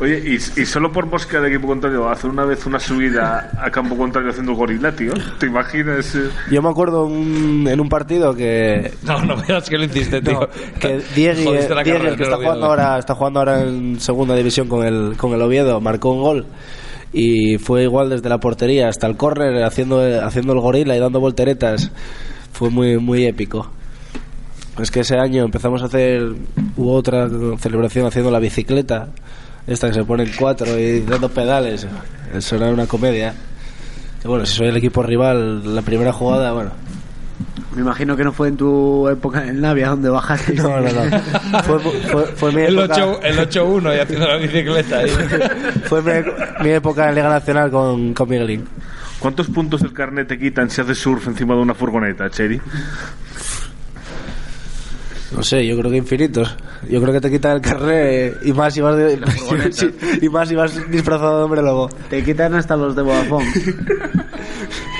Oye, 0.02 0.22
y, 0.24 0.34
y 0.36 0.64
solo 0.64 0.90
por 0.90 1.04
búsqueda 1.10 1.42
de 1.42 1.48
equipo 1.50 1.66
contrario, 1.68 2.08
hacer 2.08 2.30
una 2.30 2.46
vez 2.46 2.64
una 2.64 2.78
subida 2.80 3.50
a 3.60 3.70
campo 3.70 3.98
contrario 3.98 4.30
haciendo 4.30 4.54
gorila, 4.54 4.90
tío. 4.92 5.12
¿Te 5.38 5.44
imaginas? 5.46 6.14
eh? 6.14 6.30
Yo 6.50 6.62
me 6.62 6.70
acuerdo 6.70 7.04
un- 7.04 7.68
en 7.70 7.78
un 7.80 7.88
partido 7.90 8.34
que 8.34 8.92
No, 9.02 9.22
no 9.26 9.36
veas 9.46 9.68
que 9.68 9.76
lo 9.76 9.84
hiciste, 9.84 10.22
tío. 10.22 10.40
No, 10.40 10.48
que 10.80 11.02
Diego, 11.14 11.52
la 11.52 11.82
Diego, 11.82 11.98
carrera, 11.98 12.16
que 12.16 12.22
está 12.22 12.36
jugando 12.36 12.66
ahora, 12.66 12.98
está 12.98 13.14
jugando 13.14 13.40
ahora 13.40 13.60
en 13.62 14.00
segunda 14.00 14.34
división 14.34 14.68
con 14.68 14.86
el, 14.86 15.16
con 15.18 15.32
el 15.34 15.42
Oviedo, 15.42 15.78
marcó 15.82 16.12
un 16.12 16.22
gol 16.22 16.46
y 17.12 17.58
fue 17.58 17.82
igual 17.82 18.08
desde 18.08 18.28
la 18.30 18.38
portería 18.38 18.88
hasta 18.88 19.06
el 19.06 19.16
córner 19.18 19.62
haciendo, 19.64 20.00
haciendo 20.24 20.54
el 20.54 20.60
gorila 20.60 20.96
y 20.96 21.00
dando 21.00 21.20
volteretas. 21.20 21.90
Fue 22.52 22.70
muy, 22.70 22.98
muy 22.98 23.24
épico. 23.26 23.70
Es 24.80 24.90
que 24.90 25.00
ese 25.00 25.18
año 25.18 25.44
empezamos 25.44 25.82
a 25.82 25.86
hacer, 25.86 26.22
hubo 26.76 26.94
otra 26.94 27.28
celebración 27.58 28.06
haciendo 28.06 28.30
la 28.30 28.38
bicicleta, 28.38 29.08
esta 29.66 29.88
que 29.88 29.94
se 29.94 30.04
pone 30.04 30.22
en 30.24 30.30
cuatro 30.38 30.78
y 30.78 31.00
dando 31.00 31.28
pedales. 31.28 31.86
Eso 32.34 32.56
era 32.56 32.68
una 32.68 32.86
comedia. 32.86 33.34
Y 34.24 34.28
bueno, 34.28 34.46
si 34.46 34.56
soy 34.56 34.68
el 34.68 34.76
equipo 34.76 35.02
rival, 35.02 35.74
la 35.74 35.82
primera 35.82 36.12
jugada, 36.12 36.52
bueno, 36.52 36.70
Me 37.74 37.82
imagino 37.82 38.16
que 38.16 38.24
no 38.24 38.32
fue 38.32 38.48
en 38.48 38.56
tu 38.56 39.08
época 39.08 39.46
en 39.46 39.60
Navia 39.60 39.88
donde 39.90 40.08
bajaste. 40.08 40.54
no, 40.54 40.80
no, 40.80 40.88
no. 40.90 41.62
Fue, 41.64 41.78
fue, 41.78 42.24
fue 42.36 42.52
mi 42.52 42.62
El 42.62 42.78
época- 42.78 43.06
8 43.06 43.20
el 43.22 43.38
8-1 43.38 43.96
y 43.96 44.00
haciendo 44.00 44.26
la 44.28 44.36
bicicleta 44.36 44.98
ahí. 44.98 45.10
Fue 45.84 46.02
mi, 46.02 46.12
mi 46.64 46.70
época 46.70 47.08
en 47.08 47.14
Liga 47.14 47.28
Nacional 47.28 47.70
con, 47.70 48.12
con 48.14 48.28
Miguelín. 48.28 48.64
¿Cuántos 49.20 49.46
puntos 49.48 49.82
del 49.82 49.92
carnet 49.92 50.26
te 50.28 50.38
quitan 50.38 50.70
si 50.70 50.80
haces 50.80 50.98
surf 50.98 51.26
encima 51.28 51.54
de 51.54 51.60
una 51.60 51.74
furgoneta, 51.74 52.28
Cheri? 52.30 52.60
No 55.36 55.42
sé, 55.44 55.64
yo 55.66 55.78
creo 55.78 55.90
que 55.90 55.98
infinitos. 55.98 56.56
Yo 56.88 57.00
creo 57.00 57.12
que 57.12 57.20
te 57.20 57.30
quitan 57.30 57.52
el 57.56 57.60
carnet 57.60 58.38
y 58.42 58.52
más 58.52 58.74
si 58.74 58.80
vas, 58.80 58.96
de- 58.96 59.20
y 60.22 60.28
más 60.28 60.48
si 60.48 60.54
vas 60.56 60.90
disfrazado 60.90 61.38
de 61.38 61.44
hombre 61.44 61.62
lobo. 61.62 61.88
Te 62.08 62.24
quitan 62.24 62.54
hasta 62.54 62.76
los 62.76 62.96
de 62.96 63.02
Vodafone. 63.02 63.46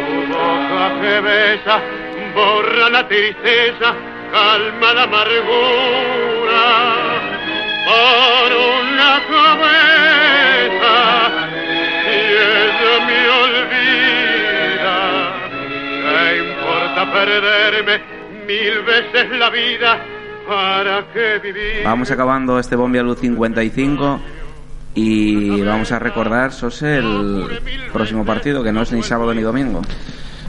tu 0.07 0.17
boca 0.33 0.85
que 1.01 1.15
besa 1.27 1.75
borra 2.33 2.89
la 2.89 3.03
tristeza 3.07 3.89
calma 4.31 4.93
la 4.93 5.03
amargura. 5.03 6.63
Por 7.85 8.49
una 8.79 9.11
cabeza 9.29 10.93
importa 17.05 17.25
perderme 17.25 18.01
mil 18.47 18.83
veces 18.83 19.37
la 19.37 19.49
vida? 19.49 20.05
¿Para 20.47 21.05
qué 21.11 21.39
vivir? 21.41 21.83
Vamos 21.83 22.11
acabando 22.11 22.59
este 22.59 22.75
Bombia 22.75 23.01
Luz 23.01 23.19
55 23.19 24.19
y 24.93 25.61
vamos 25.61 25.91
a 25.91 25.99
recordar, 25.99 26.51
Sose, 26.51 26.97
el 26.97 27.47
próximo 27.91 28.25
partido, 28.25 28.63
que 28.63 28.71
no 28.71 28.83
es 28.83 28.91
ni 28.91 29.01
sábado 29.01 29.33
ni 29.33 29.41
domingo. 29.41 29.81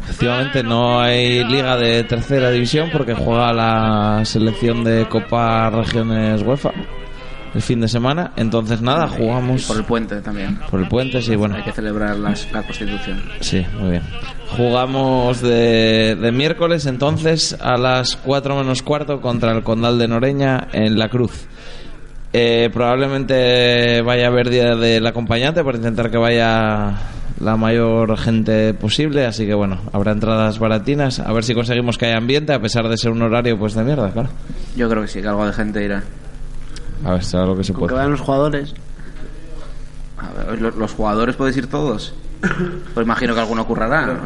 Efectivamente, 0.05 0.63
no 0.63 1.01
hay 1.01 1.45
liga 1.45 1.77
de 1.77 2.05
tercera 2.05 2.51
división 2.51 2.91
porque 2.93 3.15
juega 3.15 3.53
la 3.53 4.25
selección 4.25 4.85
de 4.85 5.07
Copa 5.09 5.71
Regiones 5.71 6.43
UEFA 6.43 6.73
el 7.55 7.63
fin 7.63 7.81
de 7.81 7.89
semana. 7.89 8.33
Entonces, 8.37 8.81
nada, 8.83 9.09
jugamos 9.09 9.65
Por 9.65 9.77
el 9.79 9.85
puente 9.85 10.21
también. 10.21 10.59
por 10.71 10.81
el 10.81 10.89
puente, 10.89 11.21
sí, 11.23 11.35
bueno. 11.37 11.55
Hay 11.57 11.63
que 11.63 11.73
celebrar 11.73 12.17
las- 12.19 12.51
la 12.53 12.63
Constitución. 12.63 13.23
Sí, 13.41 13.65
muy 13.81 13.91
bien. 13.93 14.03
Jugamos 14.57 15.41
de, 15.41 16.17
de 16.21 16.33
miércoles 16.33 16.87
entonces 16.87 17.57
a 17.61 17.77
las 17.77 18.17
4 18.17 18.57
menos 18.57 18.83
cuarto 18.83 19.21
contra 19.21 19.53
el 19.53 19.63
Condal 19.63 19.99
de 19.99 20.09
Noreña 20.09 20.69
en 20.73 20.99
La 20.99 21.09
Cruz. 21.09 21.47
Eh, 22.33 22.69
probablemente 22.73 24.03
vaya 24.03 24.27
a 24.27 24.29
haber 24.29 24.51
día 24.51 24.75
del 24.77 25.07
acompañante 25.07 25.65
para 25.65 25.79
intentar 25.79 26.11
que 26.11 26.19
vaya 26.19 26.93
la 27.41 27.57
mayor 27.57 28.17
gente 28.19 28.75
posible, 28.75 29.27
así 29.27 29.47
que 29.47 29.55
bueno, 29.55 29.79
habrá 29.93 30.13
entradas 30.13 30.59
baratinas, 30.59 31.19
a 31.21 31.33
ver 31.33 31.45
si 31.45 31.55
conseguimos 31.55 31.99
que 31.99 32.07
haya 32.07 32.17
ambiente 32.19 32.53
a 32.53 32.61
pesar 32.61 32.89
de 32.89 32.97
ser 32.97 33.11
un 33.13 33.23
horario 33.23 33.59
pues 33.59 33.75
de 33.75 33.85
mierda, 33.85 34.11
claro. 34.11 34.29
Yo 34.77 34.89
creo 34.89 35.03
que 35.03 35.09
sí, 35.09 35.21
que 35.23 35.29
algo 35.29 35.47
de 35.47 35.53
gente 35.53 35.85
irá. 35.85 36.03
A 37.05 37.13
ver, 37.13 37.25
será 37.25 37.45
lo 37.47 37.57
que 37.57 37.65
se 37.65 37.73
Con 37.73 37.83
que 37.83 37.87
puede. 37.89 37.97
vayan 37.97 38.11
los 38.13 38.21
jugadores. 38.21 38.75
A 40.19 40.51
ver, 40.51 40.61
¿lo- 40.63 40.71
¿Los 40.71 40.93
jugadores 40.93 41.37
podéis 41.37 41.57
ir 41.59 41.67
todos? 41.69 42.15
Pues 42.95 43.05
imagino 43.07 43.35
que 43.35 43.41
alguno 43.41 43.67
currará. 43.67 44.21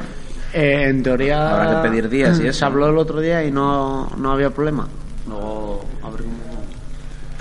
Eh, 0.52 0.86
en 0.88 1.02
teoría. 1.02 1.50
Habrá 1.50 1.82
que 1.82 1.88
pedir 1.88 2.08
días 2.08 2.38
y 2.40 2.46
eso. 2.48 2.58
Se 2.60 2.64
habló 2.64 2.88
el 2.88 2.98
otro 2.98 3.20
día 3.20 3.44
y 3.44 3.50
no, 3.52 4.10
no 4.16 4.32
había 4.32 4.50
problema. 4.50 4.88
Luego, 5.28 5.84
a 6.02 6.10
ver 6.10 6.22
cómo. 6.22 6.34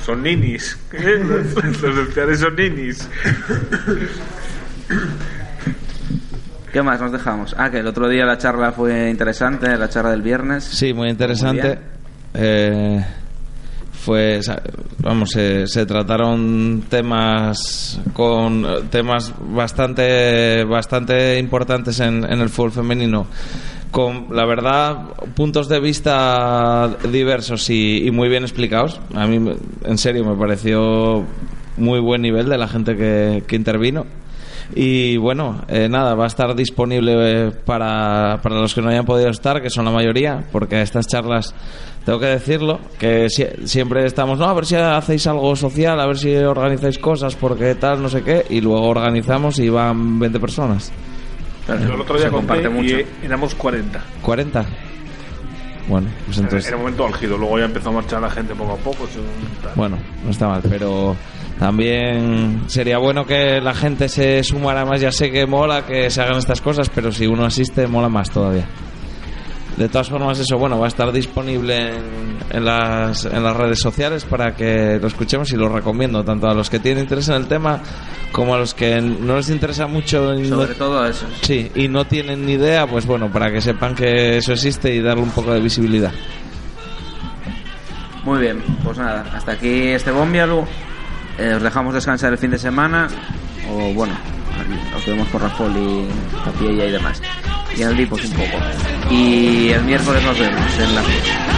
Son 0.06 0.24
ninis. 0.24 0.78
¿eh? 0.94 1.24
Los 1.24 1.82
los 1.84 2.40
son 2.40 2.56
ninis. 2.56 3.08
¿Qué 6.72 6.82
más 6.84 7.02
nos 7.02 7.12
dejamos? 7.12 7.56
Ah, 7.58 7.70
que 7.72 7.80
el 7.80 7.88
otro 7.88 8.08
día 8.08 8.26
la 8.26 8.38
charla 8.38 8.72
fue 8.72 9.10
interesante, 9.10 9.76
la 9.76 9.90
charla 9.90 10.12
del 10.12 10.22
viernes. 10.22 10.64
Sí, 10.64 10.94
muy 10.94 11.10
interesante. 11.10 11.68
Muy. 11.68 11.78
Eh, 12.36 13.06
fue, 14.10 14.40
vamos, 15.04 15.30
se, 15.30 15.68
se 15.68 15.86
trataron 15.86 16.86
temas 16.90 18.02
con 18.14 18.66
temas 18.90 19.32
bastante, 19.40 20.64
bastante 20.64 21.38
importantes 21.38 22.00
en, 22.00 22.24
el 22.24 22.50
fútbol 22.50 22.72
femenino. 22.72 23.28
Con, 23.92 24.36
la 24.36 24.48
verdad, 24.48 25.10
puntos 25.36 25.70
de 25.70 25.80
vista 25.80 26.98
diversos 27.12 27.70
y, 27.70 28.10
muy 28.12 28.30
bien 28.30 28.42
explicados. 28.42 29.00
A 29.14 29.28
mí, 29.28 29.48
en 29.84 29.98
serio, 30.00 30.26
me 30.26 30.36
pareció 30.36 31.24
muy 31.78 32.00
buen 32.00 32.24
nivel 32.24 32.50
de 32.50 32.58
la 32.58 32.68
gente 32.68 32.98
que, 32.98 33.44
que 33.46 33.56
intervino. 33.56 34.08
Y 34.76 35.18
bueno, 35.18 35.64
eh, 35.68 35.88
nada, 35.90 36.14
va 36.16 36.26
a 36.26 36.28
estar 36.28 36.56
disponible 36.56 37.48
eh, 37.48 37.52
para, 37.52 38.40
para 38.42 38.56
los 38.56 38.74
que 38.74 38.82
no 38.82 38.90
hayan 38.90 39.06
podido 39.06 39.30
estar, 39.30 39.62
que 39.62 39.70
son 39.70 39.86
la 39.86 39.92
mayoría, 39.92 40.44
porque 40.52 40.82
estas 40.82 41.08
charlas, 41.08 41.56
tengo 42.06 42.20
que 42.20 42.28
decirlo, 42.28 42.80
que 43.00 43.30
si- 43.30 43.48
siempre 43.66 44.06
estamos, 44.06 44.38
no, 44.38 44.46
a 44.46 44.54
ver 44.54 44.66
si 44.68 44.76
hacéis 44.76 45.26
algo 45.28 45.56
social, 45.56 46.00
a 46.00 46.06
ver 46.06 46.18
si 46.18 46.36
organizáis 46.36 47.00
cosas, 47.00 47.36
porque 47.36 47.74
tal, 47.76 48.02
no 48.02 48.10
sé 48.10 48.22
qué, 48.22 48.46
y 48.50 48.62
luego 48.62 48.88
organizamos 48.88 49.58
y 49.60 49.70
van 49.70 50.20
20 50.20 50.40
personas. 50.40 50.92
Yo 51.68 51.94
el 51.96 52.02
otro 52.02 52.18
día 52.18 52.30
comparte 52.30 52.70
mucho. 52.70 53.00
y 53.00 53.06
éramos 53.26 53.54
40. 53.56 54.00
¿40? 54.24 54.66
Bueno, 55.88 56.08
pues 56.26 56.38
entonces... 56.38 56.68
Era 56.68 56.78
un 56.78 56.84
momento 56.84 57.06
álgido, 57.08 57.38
luego 57.38 57.58
ya 57.58 57.66
empezó 57.66 57.90
a 57.90 57.94
marchar 57.94 58.22
la 58.22 58.30
gente 58.30 58.54
poco 58.54 58.74
a 58.74 58.78
poco. 58.78 59.08
Bueno, 59.76 59.98
no 60.24 60.30
está 60.30 60.48
mal, 60.48 60.62
pero 60.70 61.16
también 61.60 62.64
sería 62.68 62.98
bueno 62.98 63.26
que 63.26 63.60
la 63.62 63.74
gente 63.74 64.08
se 64.10 64.44
sumara 64.44 64.86
más. 64.86 65.02
Ya 65.02 65.12
sé 65.12 65.30
que 65.32 65.46
mola 65.46 65.86
que 65.86 66.10
se 66.10 66.22
hagan 66.22 66.38
estas 66.38 66.62
cosas, 66.62 66.90
pero 66.90 67.12
si 67.12 67.28
uno 67.28 67.46
asiste, 67.46 67.86
mola 67.88 68.10
más 68.10 68.30
todavía. 68.32 68.66
De 69.78 69.88
todas 69.88 70.10
formas, 70.10 70.38
eso, 70.40 70.58
bueno, 70.58 70.78
va 70.78 70.86
a 70.86 70.90
estar 70.90 71.10
disponible 71.12 71.78
en, 71.90 72.38
en 72.50 72.66
las, 72.66 73.24
en 73.24 73.42
las 73.42 73.56
redes 73.56 73.80
sociales 73.80 74.26
para 74.26 74.54
que 74.54 74.98
lo 75.02 75.08
escuchemos 75.08 75.52
y 75.54 75.56
lo 75.56 75.70
recomiendo, 75.70 76.22
tanto 76.24 76.48
a 76.50 76.54
los 76.54 76.70
que 76.70 76.80
tienen 76.80 77.04
interés 77.04 77.30
en 77.30 77.36
el 77.36 77.48
tema 77.48 77.80
como 78.34 78.56
a 78.56 78.58
los 78.58 78.74
que 78.74 79.00
no 79.00 79.38
les 79.38 79.50
interesa 79.50 79.88
mucho. 79.88 80.34
no- 80.34 80.58
Sobre 80.58 80.76
todo 80.76 81.06
eso. 81.06 81.26
Sí, 81.44 81.72
y 81.76 81.88
no 81.88 82.06
tienen 82.06 82.46
ni 82.46 82.54
idea, 82.54 82.88
pues 82.88 83.06
bueno, 83.06 83.32
para 83.32 83.52
que 83.54 83.62
sepan 83.62 83.96
que 83.96 84.38
eso 84.40 84.52
existe 84.52 84.94
y 84.94 85.02
darle 85.02 85.24
un 85.24 85.32
poco 85.32 85.54
de 85.54 85.62
visibilidad. 85.62 86.12
Muy 88.26 88.40
bien, 88.40 88.62
pues 88.84 88.98
nada, 88.98 89.26
hasta 89.34 89.54
aquí 89.54 89.70
este 89.90 90.12
Bombialu 90.12 90.66
eh, 91.40 91.56
os 91.56 91.64
dejamos 91.64 91.94
descansar 91.94 92.34
el 92.34 92.38
fin 92.38 92.52
de 92.52 92.58
semana 92.58 93.08
o 93.70 93.94
bueno, 93.94 94.14
nos 94.92 95.06
vemos 95.06 95.28
por 95.30 95.42
Rafael 95.42 95.76
y 95.78 96.08
y 96.62 96.92
demás. 96.92 97.22
Y 97.76 97.82
el 97.82 97.96
Dipos 97.96 98.24
un 98.26 98.32
poco. 98.32 98.58
Y 99.10 99.70
el 99.70 99.84
miércoles 99.84 100.24
nos 100.24 100.38
vemos 100.38 100.80
en 100.80 100.96
la 100.96 101.02
fiesta. 101.04 101.50